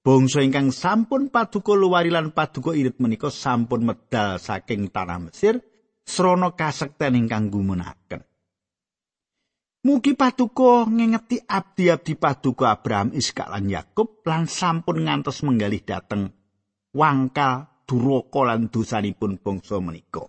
Bangsa 0.00 0.40
ingkang 0.40 0.72
sampun 0.72 1.28
paduka 1.28 1.76
luwari 1.76 2.08
lan 2.08 2.32
paduka 2.32 2.72
irit 2.72 2.96
menika 2.96 3.28
sampun 3.28 3.84
medal 3.84 4.40
saking 4.40 4.88
tanah 4.88 5.28
Mesir 5.28 5.60
srana 6.06 6.54
kasekten 6.54 7.18
ingkang 7.18 7.50
gumunaken. 7.50 8.22
Mugi 9.86 10.18
paduka 10.18 10.86
ngengeti 10.86 11.38
abdi-abdi 11.46 12.18
paduka 12.18 12.74
Abraham, 12.74 13.14
Iskak 13.14 13.46
lan 13.50 13.70
Yakub 13.70 14.22
lan 14.26 14.50
sampun 14.50 15.06
ngantos 15.06 15.46
menggalih 15.46 15.82
dateng 15.86 16.34
wangkal 16.90 17.70
duraka 17.86 18.40
lan 18.42 18.66
dosanipun 18.66 19.38
bangsa 19.38 19.78
menika. 19.78 20.26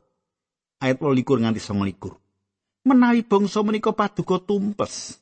ayat 0.78 1.02
28 1.02 1.42
nganti 1.42 1.62
29. 1.62 2.86
Menawi 2.88 3.26
bangsa 3.26 3.60
menika 3.66 3.92
paduka 3.92 4.40
tumpes, 4.40 5.20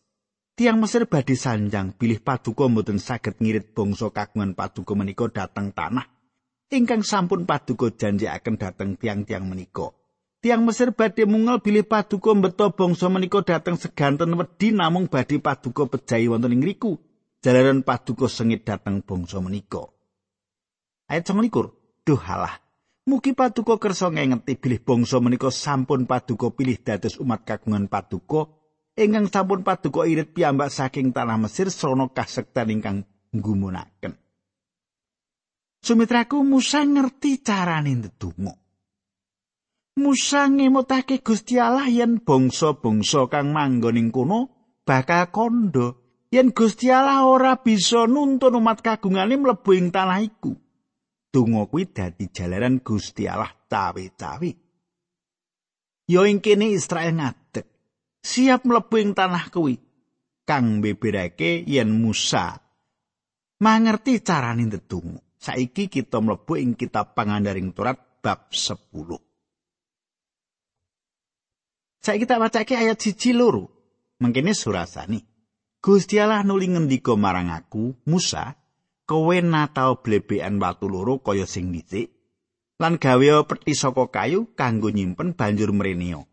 tiang 0.53 0.77
Mesir 0.77 1.07
badhe 1.09 1.33
sanjang 1.33 1.95
bilih 1.95 2.21
paduka 2.21 2.67
mboten 2.69 2.99
saged 2.99 3.39
ngirit 3.39 3.73
bangsa 3.73 4.11
kagungan 4.11 4.53
paduka 4.53 4.93
menika 4.93 5.25
dateng 5.31 5.71
tanah 5.71 6.05
ingkang 6.69 7.01
sampun 7.01 7.47
paduka 7.47 7.89
janjiaken 7.89 8.59
dateng 8.59 8.99
tiang-tiang 8.99 9.47
menika. 9.47 9.89
Tiang 10.45 10.61
Mesir 10.61 10.93
badhe 10.93 11.25
mungel 11.25 11.57
bilih 11.57 11.89
paduka 11.89 12.29
mbeto 12.37 12.69
bangsa 12.69 13.09
menika 13.09 13.41
dateng 13.41 13.81
seganten 13.81 14.37
wedi 14.37 14.69
namung 14.69 15.09
badhe 15.09 15.41
paduka 15.41 15.89
pejahi 15.89 16.29
wonten 16.29 16.53
ing 16.53 16.61
riku. 16.61 17.01
Jalaran 17.41 17.81
paduka 17.81 18.29
sengit 18.29 18.61
dateng 18.61 19.01
bangsa 19.01 19.41
menika. 19.41 19.89
Ayat 21.09 21.33
29. 21.33 21.49
Duh 22.05 22.21
halah, 22.21 22.61
Mugi 23.09 23.33
paduka 23.33 23.81
kersa 23.81 24.13
ngengeti 24.13 24.53
bilih 24.53 24.85
bangsa 24.85 25.17
menika 25.17 25.49
sampun 25.49 26.05
paduka 26.05 26.53
pilih 26.53 26.77
dados 26.77 27.17
umat 27.17 27.41
kagungan 27.41 27.89
paduka 27.89 28.45
ingkang 28.93 29.33
sampun 29.33 29.65
paduka 29.65 30.05
irit 30.05 30.29
piyambak 30.29 30.69
saking 30.69 31.09
tanah 31.09 31.41
Mesir 31.41 31.73
srana 31.73 32.05
kasektan 32.13 32.69
ingkang 32.69 33.01
nggumunaken. 33.33 34.13
Sumitraku 35.81 36.45
Musa 36.45 36.85
ngerti 36.85 37.41
carane 37.41 37.97
ndedonga. 37.97 38.64
Musa 39.95 40.51
ngemutake 40.51 41.23
Gusti 41.23 41.55
Allah 41.55 41.87
yen 41.87 42.19
bangsa-bangsa 42.19 43.31
kang 43.31 43.55
manggon 43.55 43.95
ing 43.95 44.11
kono 44.11 44.51
bakal 44.83 45.31
kondo 45.31 45.87
yen 46.35 46.51
Gusti 46.51 46.91
Allah 46.91 47.23
ora 47.23 47.55
bisa 47.63 48.03
nuntun 48.03 48.59
umat 48.59 48.83
kagungane 48.83 49.39
mlebu 49.39 49.71
ing 49.71 49.95
tanah 49.95 50.19
iku. 50.19 50.51
donga 51.35 51.67
kuwi 51.67 51.91
dadi 51.91 52.31
jalaran 52.31 52.79
Gusti 52.79 53.27
Allah 53.27 53.51
cawe-cawe. 53.67 54.51
Yo 56.07 56.21
ing 56.23 56.39
kene 56.39 56.71
Israel 56.71 57.11
ngadeg, 57.19 57.67
siap 58.23 58.63
mlebu 58.63 58.95
ing 58.99 59.11
tanah 59.11 59.51
kuwi 59.51 59.75
kang 60.47 60.79
beberake 60.79 61.63
yen 61.67 61.91
Musa 61.91 62.55
mangerti 63.59 64.19
carane 64.23 64.63
ndedonga. 64.67 65.23
Saiki 65.39 65.91
kita 65.91 66.23
mlebu 66.23 66.55
ing 66.59 66.75
kitab 66.79 67.15
pangandaring 67.15 67.75
Torat 67.75 68.19
bab 68.23 68.51
10. 68.51 69.24
Saiki 72.05 72.29
kita 72.29 72.37
wacake 72.37 72.77
ayat 72.77 73.01
siji 73.01 73.33
loro. 73.33 73.65
Mengkene 74.21 74.53
surasani. 74.53 75.25
Gusti 75.81 76.21
Allah 76.21 76.45
nuli 76.45 76.69
ngendika 76.69 77.17
marang 77.17 77.49
aku, 77.49 77.97
Musa, 78.05 78.53
kowe 79.05 79.37
natau 79.37 80.01
blebekan 80.01 80.57
watu 80.57 80.89
loro 80.89 81.21
kaya 81.21 81.45
sing 81.45 81.69
dhisik 81.69 82.09
lan 82.81 82.97
gawe 82.97 83.45
peti 83.45 83.77
saka 83.77 84.09
kayu 84.09 84.53
kanggo 84.57 84.89
nyimpen 84.89 85.37
banjur 85.37 85.71
mreneo 85.71 86.25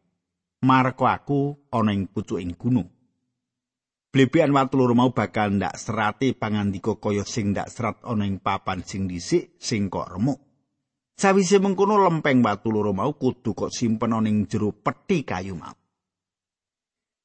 marko 0.65 1.05
aku 1.05 1.41
ana 1.69 1.93
ing 1.93 2.09
pucuking 2.09 2.57
gunung 2.57 2.89
blebekan 4.09 4.57
watu 4.57 4.81
loro 4.81 4.97
mau 4.97 5.13
bakal 5.13 5.53
ndak 5.53 5.77
serati 5.77 6.33
pangandika 6.33 6.97
kaya 6.97 7.29
sing 7.29 7.53
ndak 7.53 7.69
serat 7.69 8.01
ana 8.09 8.25
ing 8.25 8.41
papan 8.41 8.81
sing 8.81 9.05
dhisik 9.05 9.61
sing 9.61 9.93
kok 9.93 10.09
remuk 10.09 10.41
sawise 11.17 11.59
mengkono 11.63 11.99
lempeng 12.01 12.41
watu 12.43 12.73
loro 12.73 12.93
mau 12.97 13.13
kudu 13.15 13.55
kok 13.55 13.73
simpen 13.73 14.13
ana 14.13 14.29
ing 14.29 14.49
jero 14.49 14.73
peti 14.73 15.23
kayu 15.23 15.55
mau 15.57 15.77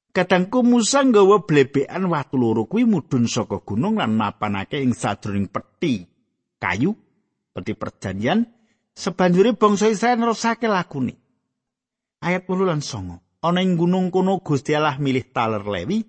Kadangku 0.08 0.64
Musa 0.64 1.04
nggawa 1.04 1.44
blebekan 1.46 2.08
watu 2.10 2.40
loro 2.40 2.64
kuwi 2.64 2.88
mudhun 2.88 3.28
saka 3.28 3.60
gunung 3.62 4.00
lan 4.00 4.16
mapanake 4.16 4.80
ing 4.80 4.96
sajroning 4.96 5.46
peti 5.46 6.08
kayu 6.58 6.96
peti 7.54 7.76
perjanjian 7.78 8.48
sebanjure 8.98 9.54
bangsa 9.54 9.86
Israel 9.86 10.18
nerusake 10.18 10.66
lakune. 10.66 11.14
Ayat 12.18 12.50
8 12.50 12.66
lan 12.66 12.82
9. 12.82 13.46
Ana 13.46 13.62
ing 13.62 13.78
gunung 13.78 14.10
kono 14.10 14.42
Gusti 14.42 14.74
Allah 14.74 14.98
milih 14.98 15.30
taler 15.30 15.62
Lewi 15.62 16.02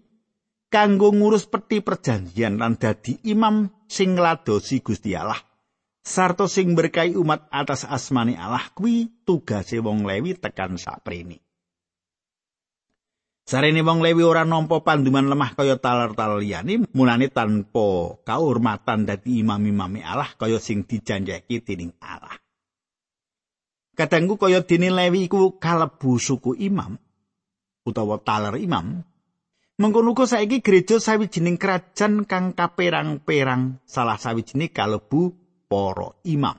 kanggo 0.74 1.13
ngurus 1.13 1.46
peti 1.46 1.84
perjanjian 1.86 2.58
lan 2.58 2.82
dadi 2.82 3.13
imam 3.30 3.70
sing 3.86 4.18
ngladosi 4.18 4.82
Gusti 4.82 5.13
Allah. 5.13 5.38
Sarto 5.99 6.47
sing 6.47 6.73
berkahi 6.73 7.13
umat 7.19 7.51
atas 7.51 7.83
asmani 7.83 8.39
Allah 8.39 8.71
kuwi 8.71 9.12
tugase 9.27 9.83
wong 9.83 10.07
Lewi 10.07 10.33
tekan 10.39 10.79
saprene. 10.79 11.43
Sarene 13.49 13.81
wong 13.81 14.05
Lewi 14.05 14.21
ora 14.21 14.45
nampa 14.45 14.85
panduman 14.85 15.25
lemah 15.25 15.57
kaya 15.57 15.81
taler-taler 15.81 16.38
liyane, 16.38 16.85
mulane 16.93 17.33
tanpa 17.33 18.21
kaurmatan 18.21 19.09
dadi 19.09 19.41
imam-imame 19.41 20.05
Allah 20.05 20.29
kaya 20.38 20.62
sing 20.62 20.85
dijanjeki 20.85 21.65
dening 21.65 21.91
Allah. 21.97 22.38
Kadangku 23.97 24.38
kaya 24.38 24.62
dene 24.62 24.93
Lewi 24.93 25.25
iku 25.25 25.57
kalebu 25.57 26.21
suku 26.21 26.53
imam 26.55 26.95
utawa 27.83 28.21
taler 28.21 28.62
imam. 28.62 29.01
Mengkono 29.79 30.12
saiki 30.27 30.59
gereja 30.59 30.99
sawijining 30.99 31.55
kerajaan 31.55 32.27
kang 32.27 32.51
kaperang-perang 32.51 33.79
salah 33.88 34.19
sawijining 34.19 34.75
kalebu 34.75 35.38
para 35.69 36.17
imam. 36.25 36.58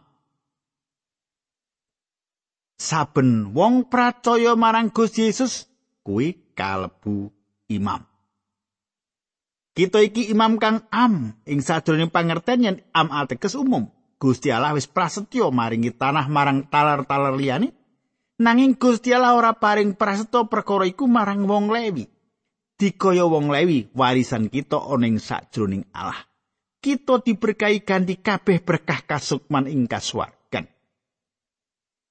Saben 2.81 3.53
wong 3.53 3.92
percaya 3.92 4.57
marang 4.57 4.88
Gusti 4.88 5.29
Yesus 5.29 5.68
kuwi 6.01 6.57
kalebu 6.57 7.29
imam. 7.68 8.07
Kita 9.77 10.01
iki 10.01 10.33
imam 10.33 10.57
kang 10.57 10.88
am 10.88 11.37
ing 11.44 11.61
sadurunge 11.61 12.09
pangerten 12.09 12.64
yen 12.64 12.77
am 12.96 13.12
ateges 13.12 13.59
umum. 13.59 13.90
Gusti 14.20 14.53
Allah 14.53 14.77
wis 14.77 14.88
prasetyo 14.88 15.49
maringi 15.53 15.92
tanah 15.92 16.29
marang 16.29 16.68
talar-talar 16.68 17.37
liyane. 17.37 17.73
Nanging 18.40 18.77
Gusti 18.77 19.12
Allah 19.12 19.37
ora 19.37 19.53
paring 19.57 19.96
prasetyo 19.96 20.49
perkara 20.49 20.88
iku 20.88 21.05
marang 21.05 21.44
wong 21.44 21.68
Lewi. 21.68 22.09
Dikaya 22.81 23.29
wong 23.29 23.53
Lewi 23.53 23.92
warisan 23.92 24.49
kita 24.49 24.81
ana 24.81 25.05
ing 25.05 25.20
sajroning 25.20 25.85
Allah. 25.92 26.30
Kita 26.81 27.21
diberkahi 27.21 27.85
ganti 27.85 28.16
kabeh 28.19 28.64
berkah 28.64 29.05
kasukman 29.05 29.69
ing 29.69 29.85
kasuwar. 29.85 30.40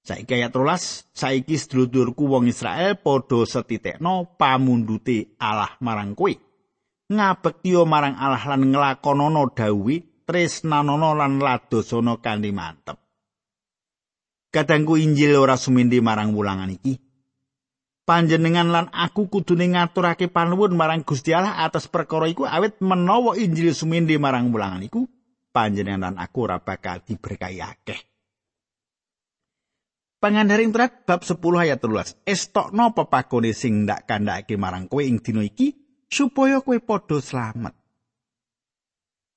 Saiki 0.09 0.41
ayat 0.41 0.55
13, 0.55 1.11
saiki 1.13 1.53
sedulurku 1.59 2.25
wong 2.25 2.49
Israel 2.49 2.97
padha 2.97 3.45
setitekno 3.45 4.39
pamundute 4.39 5.35
Allah 5.37 5.75
marang 5.85 6.15
kowe. 6.15 6.33
Ngabekti 7.09 7.77
marang 7.85 8.15
Allah 8.17 8.41
lan 8.41 8.73
nglakonana 8.73 9.53
dawuhe 9.53 10.25
tresnanono 10.25 11.13
lan 11.13 11.37
ladosana 11.37 12.17
kanthi 12.25 12.49
mantep. 12.49 12.97
Kadangku 14.49 14.97
Injil 14.97 15.37
ora 15.37 15.57
sumindi 15.61 16.01
marang 16.01 16.33
wulangan 16.33 16.73
iki. 16.73 16.97
Panjenengan 18.09 18.73
lan 18.73 18.85
aku 18.89 19.29
kudune 19.29 19.69
ngaturake 19.69 20.33
panuwun 20.33 20.73
marang 20.73 21.05
Gusti 21.05 21.29
Allah 21.29 21.61
atas 21.61 21.85
perkara 21.85 22.25
iku 22.25 22.41
awit 22.41 22.81
menawa 22.81 23.37
Injil 23.37 23.69
sumindi 23.77 24.17
marang 24.17 24.49
wulangan 24.49 24.81
iku 24.81 25.05
panjenengan 25.53 26.09
lan 26.09 26.15
aku 26.17 26.49
ora 26.49 26.57
bakal 26.57 27.05
diberkahi 27.05 27.61
akeh. 27.61 28.01
Pangandaring 30.17 30.73
Torat 30.73 31.05
bab 31.05 31.21
10 31.21 31.37
ayat 31.37 31.77
13. 31.77 32.25
Estokno 32.25 32.97
pepakone 32.97 33.53
sing 33.53 33.85
ndak 33.85 34.09
kandhake 34.09 34.57
marang 34.57 34.89
kowe 34.89 35.05
ing 35.05 35.21
dina 35.21 35.45
iki 35.45 35.77
supaya 36.09 36.65
kowe 36.65 36.81
padha 36.81 37.21
slamet. 37.21 37.77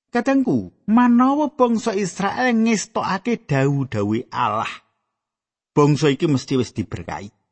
Kadangku, 0.09 0.73
manawa 0.89 1.53
bangsa 1.53 1.93
Israel 1.93 2.57
ngestokake 2.57 3.45
dawu-dawi 3.45 4.33
Allah. 4.33 4.81
Bangsa 5.77 6.09
iki 6.09 6.25
mesti 6.25 6.57
wis 6.57 6.73
diberkahi. 6.73 7.42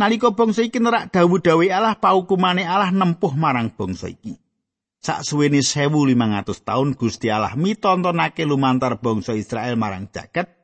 Nalika 0.00 0.32
bangsa 0.32 0.64
iki 0.64 0.80
nerak 0.80 1.12
dawu-dawi 1.12 1.68
Allah, 1.68 1.92
paukumane 1.92 2.64
Allah 2.64 2.88
nempuh 2.88 3.36
marang 3.36 3.68
bangsa 3.68 4.08
iki. 4.08 4.40
Saksuwene 5.00 5.60
1500 5.60 6.64
taun 6.64 6.96
Gusti 6.96 7.28
Allah 7.28 7.56
mitontonake 7.56 8.44
lumantar 8.48 9.00
bangsa 9.00 9.32
Israel 9.32 9.76
marang 9.80 10.12
jagat 10.12 10.60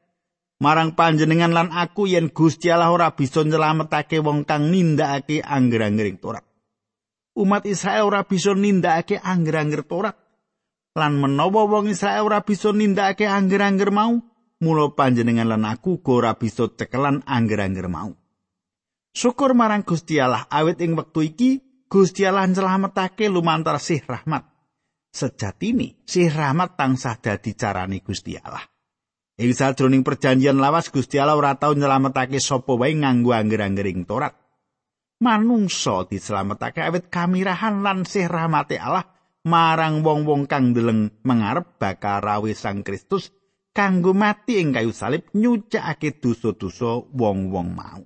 marang 0.60 0.92
panjenengan 0.92 1.52
lan 1.52 1.68
aku 1.72 2.04
yen 2.04 2.28
Gusti 2.32 2.68
Allah 2.68 2.92
ora 2.92 3.12
bisa 3.16 3.44
nyelametake 3.44 4.20
wong 4.20 4.44
kang 4.44 4.68
nindakake 4.72 5.40
angger-anggering 5.40 6.20
Torat. 6.20 6.44
Umat 7.36 7.64
Israel 7.68 8.08
ora 8.08 8.24
bisa 8.28 8.52
nindakake 8.52 9.20
angger-angger 9.20 9.84
Torat. 9.88 10.16
Lan 10.96 11.16
menawa 11.20 11.68
wong 11.68 11.92
Israel 11.92 12.24
ora 12.28 12.40
bisa 12.40 12.72
nindakake 12.72 13.28
angger-angger 13.28 13.92
mau, 13.92 14.20
mula 14.60 14.92
panjenengan 14.96 15.48
lan 15.48 15.64
aku 15.64 16.00
ora 16.08 16.36
bisa 16.36 16.68
cekelan 16.72 17.24
angger-angger 17.28 17.88
mau. 17.88 18.16
Syukur 19.16 19.56
marang 19.56 19.80
Gusti 19.80 20.20
Allah 20.20 20.44
awit 20.52 20.76
ing 20.84 20.92
wektu 20.92 21.24
iki 21.24 21.64
Gusti 21.88 22.28
Allah 22.28 22.44
nyelametake 22.52 23.32
lumantar 23.32 23.80
sih 23.80 24.04
rahmat. 24.04 24.44
Sejatine 25.08 26.04
sih 26.04 26.28
rahmat 26.28 26.76
tansah 26.76 27.16
dadi 27.16 27.56
carane 27.56 28.04
Gusti 28.04 28.36
Allah. 28.36 28.60
Ing 29.40 29.56
sajroning 29.56 30.04
perjanjian 30.04 30.60
lawas 30.60 30.92
Gusti 30.92 31.16
Allah 31.16 31.32
ora 31.32 31.56
tau 31.56 31.72
nyelametake 31.72 32.36
sapa 32.44 32.76
wae 32.76 32.92
nganggo 32.92 33.32
angger-anggering 33.32 34.04
Torat. 34.04 34.36
Manungsa 35.24 36.04
dislametake 36.04 36.84
awit 36.84 37.08
kamirahan 37.08 37.80
lan 37.80 38.04
sih 38.04 38.28
rahmate 38.28 38.76
Allah 38.76 39.08
marang 39.48 40.04
wong-wong 40.04 40.44
kang 40.44 40.76
deleng 40.76 41.24
mengarep 41.24 41.80
bakal 41.80 42.20
rawe 42.20 42.52
Sang 42.52 42.84
Kristus 42.84 43.32
kanggo 43.72 44.12
mati 44.12 44.60
ing 44.60 44.76
kayu 44.76 44.92
salib 44.92 45.24
nyucakake 45.32 46.20
dosa-dosa 46.20 47.00
wong-wong 47.16 47.72
mau. 47.72 48.04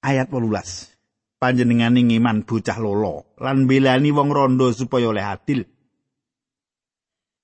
Ayat 0.00 0.32
18. 0.32 1.40
Panjenenganing 1.40 2.12
iman 2.20 2.44
bocah 2.44 2.76
lolo 2.76 3.32
lan 3.40 3.64
belani 3.64 4.12
wong 4.12 4.28
rondo 4.28 4.68
supaya 4.72 5.08
oleh 5.08 5.24
adil. 5.24 5.64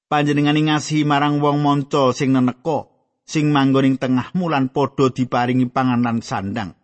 panjenengane 0.07 0.71
ngasihi 0.71 1.03
marang 1.03 1.42
wong 1.42 1.59
manca 1.62 2.14
sing 2.14 2.31
neneka 2.31 2.87
sing 3.27 3.51
manggon 3.51 3.99
tengahmu 3.99 4.47
lan 4.47 4.71
padha 4.71 5.11
diparingi 5.11 5.66
panganan 5.66 6.23
sandang 6.23 6.79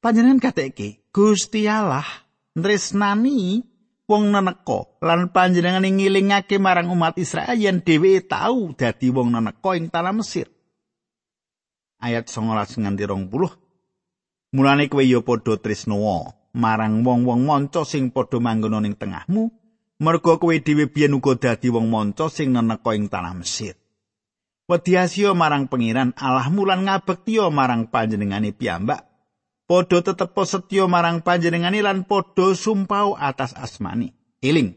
panjenengan 0.00 0.40
kateke 0.40 1.12
Gusti 1.12 1.68
Allah 1.68 2.08
tresnani 2.56 3.60
wong 4.08 4.32
neneka 4.32 4.88
lan 5.04 5.28
panjenengane 5.28 5.92
ngilingake 5.92 6.56
marang 6.56 6.88
umat 6.88 7.20
Israel 7.20 7.56
yen 7.60 7.84
dhewe 7.84 8.24
tau 8.24 8.72
dadi 8.72 9.12
wong 9.12 9.28
neneka 9.36 9.76
ing 9.76 9.92
tanah 9.92 10.16
Mesir 10.16 10.48
ayat 12.00 12.32
19 12.32 12.80
nganti 12.80 13.04
20 13.04 13.67
mulane 14.54 14.88
kowe 14.88 15.04
ya 15.04 15.20
padha 15.20 15.60
tresno 15.60 16.00
marang 16.56 17.04
wong-wong 17.04 17.44
manca 17.44 17.84
sing 17.84 18.10
padha 18.10 18.40
manggon 18.40 18.88
ing 18.88 18.96
tengahmu 18.96 19.52
merga 19.98 20.38
kowe 20.38 20.54
dhewe 20.54 20.86
biyen 20.86 21.18
uga 21.18 21.34
dadi 21.34 21.68
wong 21.68 21.90
manca 21.90 22.30
sing 22.30 22.54
neneka 22.54 22.94
ing 22.94 23.10
tanah 23.10 23.34
Mesir. 23.34 23.74
Wediasya 24.68 25.32
marang 25.32 25.66
pengiran 25.66 26.12
Allahmu 26.12 26.68
lan 26.68 26.84
ngabektiya 26.84 27.48
marang 27.48 27.88
panjenengane 27.88 28.52
piyambak. 28.52 29.08
Padha 29.68 30.00
tetep 30.00 30.32
setya 30.32 30.84
marang 30.88 31.24
panjenengane 31.24 31.80
lan 31.80 32.04
padha 32.04 32.52
sumpah 32.52 33.16
atas 33.16 33.56
asmani. 33.56 34.12
Eling. 34.44 34.76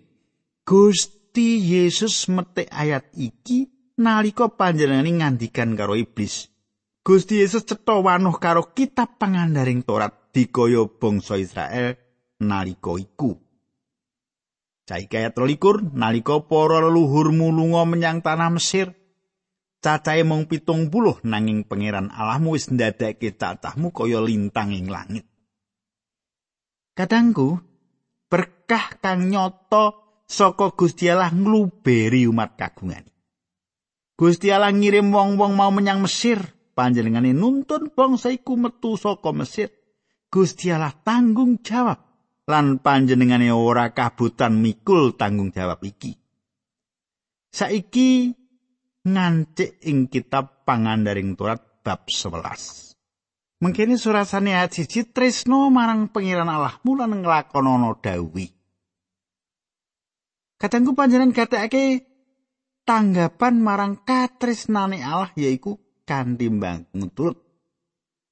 Gusti 0.64 1.60
Yesus 1.60 2.32
metek 2.32 2.72
ayat 2.72 3.12
iki 3.16 3.72
nalika 4.00 4.48
panjenengane 4.48 5.12
ngandikan 5.20 5.76
karo 5.76 6.00
iblis. 6.00 6.51
Gusti 7.02 7.42
Yesus 7.42 7.66
cetha 7.66 7.98
wanuh 7.98 8.38
karo 8.38 8.78
kitab 8.78 9.18
pangandaring 9.18 9.82
Torat 9.82 10.30
dikaya 10.30 10.86
bangsa 10.86 11.42
Israel 11.42 11.98
nalika 12.38 12.94
iku. 12.94 13.42
Saiki 14.86 15.18
ayat 15.18 15.34
23 15.34 15.98
nalika 15.98 16.46
para 16.46 16.78
leluhurmu 16.78 17.50
lunga 17.50 17.90
menyang 17.90 18.22
tanah 18.22 18.54
Mesir 18.54 18.94
cacahe 19.82 20.22
mung 20.22 20.46
pitung 20.46 20.94
puluh 20.94 21.18
nanging 21.26 21.66
pangeran 21.66 22.14
Allahmu 22.14 22.54
wis 22.54 22.70
ndadekake 22.70 23.34
cacahmu 23.34 23.90
kaya 23.90 24.22
lintang 24.22 24.70
ing 24.70 24.94
langit. 24.94 25.26
Kadangku 26.94 27.58
berkah 28.30 29.02
kang 29.02 29.26
nyoto 29.26 30.22
saka 30.30 30.78
Gusti 30.78 31.10
Allah 31.10 31.34
ngluberi 31.34 32.30
umat 32.30 32.62
kagungan. 32.62 33.10
Gusti 34.14 34.54
Allah 34.54 34.70
ngirim 34.70 35.10
wong-wong 35.10 35.58
mau 35.58 35.74
menyang 35.74 36.06
Mesir, 36.06 36.38
panjenengane 36.82 37.38
nuntun 37.38 37.94
bangsa 37.94 38.34
iku 38.34 38.58
metu 38.58 38.98
saka 38.98 39.30
Mesir. 39.30 39.70
Gusti 40.34 40.74
Allah 40.74 40.98
tanggung 41.06 41.62
jawab 41.62 42.02
lan 42.50 42.82
panjenengane 42.82 43.54
ora 43.54 43.94
kabutan 43.94 44.58
mikul 44.58 45.14
tanggung 45.14 45.54
jawab 45.54 45.78
iki. 45.86 46.18
Saiki 47.54 48.34
ngancik 49.06 49.78
ing 49.86 50.10
kitab 50.10 50.66
pangandaring 50.66 51.38
Torat 51.38 51.86
bab 51.86 52.10
11. 52.10 53.62
Mengkini 53.62 53.94
surasane 53.94 54.58
ayat 54.58 54.74
siji 54.74 55.06
tresno 55.06 55.70
marang 55.70 56.10
pengiran 56.10 56.50
Allah 56.50 56.82
mulan 56.82 57.22
nglakonana 57.22 57.94
dawi. 58.02 58.50
Katangku 60.58 60.98
panjenengan 60.98 61.36
gatekake 61.36 62.08
tanggapan 62.88 63.62
marang 63.62 64.02
katresnane 64.02 65.04
Allah 65.06 65.30
yaiku 65.38 65.78
kanthi 66.12 66.52
bangun 66.52 67.08
turut 67.16 67.40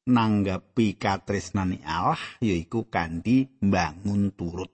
nanggapi 0.04 1.00
katresnani 1.00 1.80
Allah 1.88 2.20
yaiku 2.44 2.92
kanthi 2.92 3.48
mbangun 3.64 4.36
turut. 4.36 4.68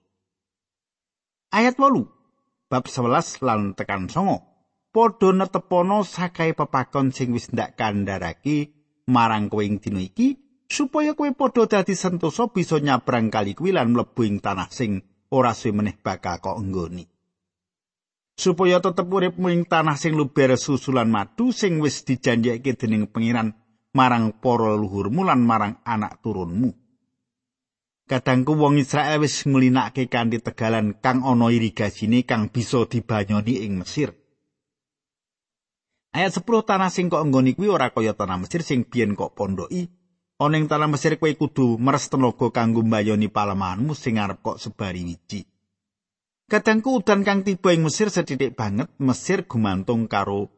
Ayat 1.53 1.77
8 1.77 2.01
bab 2.65 2.89
11 2.89 3.45
lan 3.45 3.77
tekan 3.77 4.09
songo. 4.09 4.41
Padha 4.89 5.29
netepono 5.35 6.01
sakai 6.01 6.57
pepakon 6.57 7.13
sing 7.13 7.35
wis 7.35 7.53
ndak 7.53 7.77
kandharake 7.77 8.73
marang 9.11 9.51
kowe 9.51 9.61
ing 9.61 9.77
dina 9.77 10.01
iki 10.01 10.39
supaya 10.65 11.13
kowe 11.13 11.29
padha 11.35 11.67
dadi 11.67 11.93
sentosa 11.93 12.49
bisa 12.49 12.79
nyabrang 12.81 13.29
kali 13.29 13.53
kuwi 13.53 13.75
lan 13.75 13.93
mlebu 13.93 14.21
ing 14.25 14.39
tanah 14.41 14.71
sing 14.71 15.03
ora 15.29 15.51
suwe 15.53 15.77
meneh 15.77 15.99
bakal 15.99 16.39
kok 16.41 16.57
enggoni. 16.57 17.14
Supaya 18.35 18.83
tetep 18.83 19.07
urip 19.07 19.39
ing 19.47 19.63
tanah 19.63 19.95
sing 19.95 20.19
luber 20.19 20.59
susulan 20.59 21.07
madu 21.07 21.55
sing 21.55 21.79
wis 21.79 22.03
dijanjekake 22.03 22.75
dening 22.75 23.07
pengiran 23.07 23.55
marang 23.95 24.35
para 24.43 24.75
leluhurmu 24.75 25.23
lan 25.23 25.39
marang 25.39 25.79
anak 25.87 26.19
turunmu. 26.19 26.75
Kadangku 28.05 28.53
wong 28.59 28.77
Israel 28.77 29.23
wis 29.23 29.47
nglinake 29.47 30.11
kanthi 30.11 30.43
tegalan 30.43 30.99
kang 30.99 31.23
ana 31.23 31.49
irigasine 31.49 32.27
kang 32.27 32.51
bisa 32.53 32.83
dibanyoni 32.85 33.65
ing 33.65 33.81
Mesir. 33.81 34.13
Ayat 36.13 36.35
10 36.35 36.43
tanah 36.69 36.91
sing 36.91 37.07
kok 37.07 37.23
nggoni 37.23 37.55
kuwi 37.57 37.71
ora 37.71 37.89
kaya 37.89 38.13
tanah 38.13 38.45
Mesir 38.45 38.61
sing 38.61 38.83
biyen 38.85 39.17
kok 39.17 39.33
pondoki. 39.33 39.89
Ana 40.37 40.59
ing 40.59 40.67
tanah 40.67 40.91
Mesir 40.91 41.15
kowe 41.15 41.31
kudu 41.31 41.79
meres 41.79 42.11
tenaga 42.11 42.51
kanggo 42.51 42.83
mbayoni 42.83 43.31
palemahanmu 43.31 43.95
sing 43.95 44.19
arep 44.19 44.43
kok 44.43 44.59
sebari 44.59 45.01
wiji. 45.07 45.47
Kadangku 46.45 47.01
udan 47.01 47.25
kang 47.25 47.41
tiba 47.41 47.73
ing 47.73 47.81
Mesir 47.81 48.13
sethithik 48.13 48.53
banget 48.53 48.93
Mesir 49.01 49.49
gumantung 49.49 50.05
karo 50.05 50.53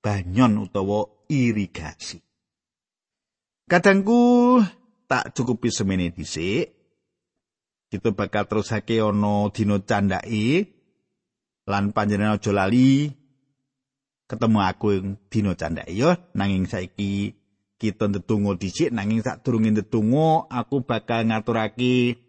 banyon 0.00 0.64
utawa 0.64 1.12
irigasi. 1.28 2.24
Kadangku 3.68 4.56
tak 5.04 5.36
cukupi 5.36 5.68
semene 5.68 6.08
dhisik. 6.08 6.72
Kita 7.92 8.16
bakal 8.16 8.48
terusake 8.48 8.98
ana 8.98 9.52
dina 9.52 9.78
candhake 9.78 10.72
lan 11.66 11.90
panjenengan 11.94 12.38
aja 12.38 12.50
lali 12.50 13.10
ketemu 14.26 14.58
aku 14.58 14.86
ing 14.94 15.06
dina 15.30 15.54
candhake 15.54 15.94
ya 15.94 16.18
nanging 16.34 16.66
saiki 16.66 17.38
kita 17.78 18.10
ndedonga 18.10 18.58
dhisik 18.58 18.90
nanging 18.90 19.22
sadurunge 19.22 19.70
ndedonga 19.70 20.50
aku 20.50 20.82
bakal 20.82 21.26
ngaturake 21.30 22.25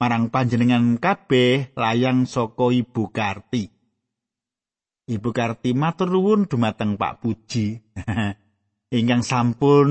marang 0.00 0.32
panjenengan 0.32 0.96
kabeh 0.96 1.76
layang 1.76 2.24
saka 2.24 2.72
Ibu 2.72 3.12
Karti. 3.12 3.68
Ibu 5.06 5.30
Karti 5.36 5.76
matur 5.76 6.08
nuwun 6.08 6.48
dumateng 6.48 6.96
Pak 6.96 7.20
Puji. 7.20 7.76
ingkang 8.96 9.22
sampun 9.22 9.90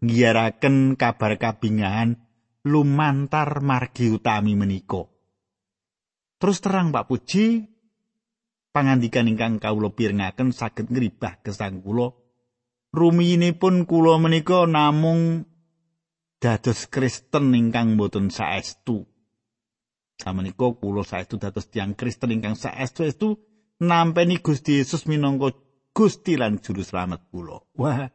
ngiyaraken 0.00 0.96
kabar 0.96 1.36
kabingahan 1.36 2.16
lumantar 2.64 3.60
margi 3.60 4.08
utami 4.08 4.54
menika. 4.54 5.04
Terus 6.38 6.62
terang 6.62 6.94
Pak 6.94 7.10
Puji, 7.10 7.66
pangandikan 8.70 9.26
ingkang 9.26 9.58
kawula 9.58 9.90
pirengaken 9.90 10.54
saged 10.54 10.86
ngribah 10.88 11.42
gesang 11.42 11.82
kula 11.82 12.14
rumiyinipun 12.94 13.84
kula 13.84 14.16
menika 14.16 14.64
namung 14.64 15.44
dados 16.40 16.86
Kristen 16.88 17.52
ingkang 17.52 17.98
boten 17.98 18.32
saestu. 18.32 19.04
Samenika 20.18 20.74
kula 20.74 21.06
saestu 21.06 21.38
dados 21.38 21.70
tiang 21.70 21.94
Kristen 21.94 22.34
ingkang 22.34 22.58
saestu-estu 22.58 23.38
nampeni 23.78 24.42
Gusti 24.42 24.82
Yesus 24.82 25.06
minangka 25.06 25.54
Gusti 25.94 26.34
lan 26.34 26.58
juru 26.58 26.82
slamet 26.82 27.22
kula. 27.30 27.62
Wah, 27.78 28.10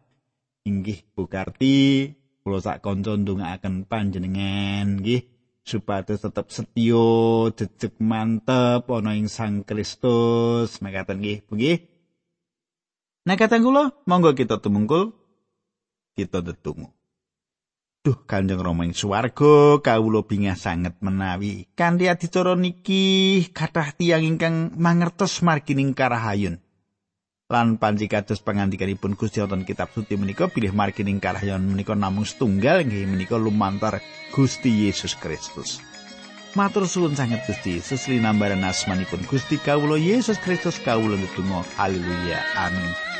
inggih 0.67 1.07
bukarti 1.15 2.11
kula 2.43 2.59
sak 2.59 2.83
kanca 2.83 3.15
ndongaaken 3.15 3.87
panjenengan 3.87 4.99
nggih 4.99 5.23
supados 5.63 6.19
tetep 6.19 6.51
setya 6.51 7.07
jejeg 7.55 7.95
mantep 8.03 8.83
ana 8.91 9.15
ing 9.15 9.31
Sang 9.31 9.63
Kristus. 9.63 10.83
Mekaten 10.83 11.23
nggih 11.23 11.47
nggih. 11.47 11.77
Nek 13.23 13.39
kata 13.39 13.63
kula 13.63 13.95
monggo 14.03 14.35
kita 14.35 14.59
tumungkul. 14.59 15.15
Kita 16.13 16.43
tetunggu 16.43 16.91
Duh 18.03 18.19
Kanjeng 18.27 18.59
Rama 18.59 18.83
ing 18.83 18.91
swarga 18.91 19.79
kawula 19.79 20.27
bingah 20.27 20.59
sanget 20.59 20.99
menawi. 20.99 21.71
Kanthi 21.71 22.11
adicara 22.11 22.51
niki 22.51 23.47
kathah 23.55 23.95
tiyang 23.95 24.27
ingkang 24.27 24.75
mangertos 24.75 25.39
margining 25.39 25.95
karahayun. 25.95 26.59
Lan 27.47 27.79
panci 27.79 28.11
kados 28.11 28.43
pangandikanipun 28.43 29.15
Gusti 29.15 29.39
wonten 29.39 29.63
kitab 29.63 29.87
suci 29.95 30.19
menika 30.19 30.51
bilih 30.51 30.75
margining 30.75 31.23
karahyan 31.23 31.63
menika 31.63 31.95
namung 31.95 32.27
setunggal 32.27 32.83
nggih 32.83 33.07
menika 33.07 33.39
lumantar 33.39 34.03
Gusti 34.35 34.83
Yesus 34.83 35.15
Kristus. 35.15 35.79
Matur 36.59 36.91
suwun 36.91 37.15
sanget 37.15 37.47
Gusti 37.47 37.79
Yesus 37.79 38.11
linambaran 38.11 38.67
asmanipun 38.67 39.23
Gusti 39.31 39.55
kawula 39.55 39.95
Yesus 39.95 40.43
Kristus 40.43 40.75
kawula 40.83 41.15
ndedonga. 41.15 41.63
Haleluya. 41.79 42.43
Amin 42.67 43.12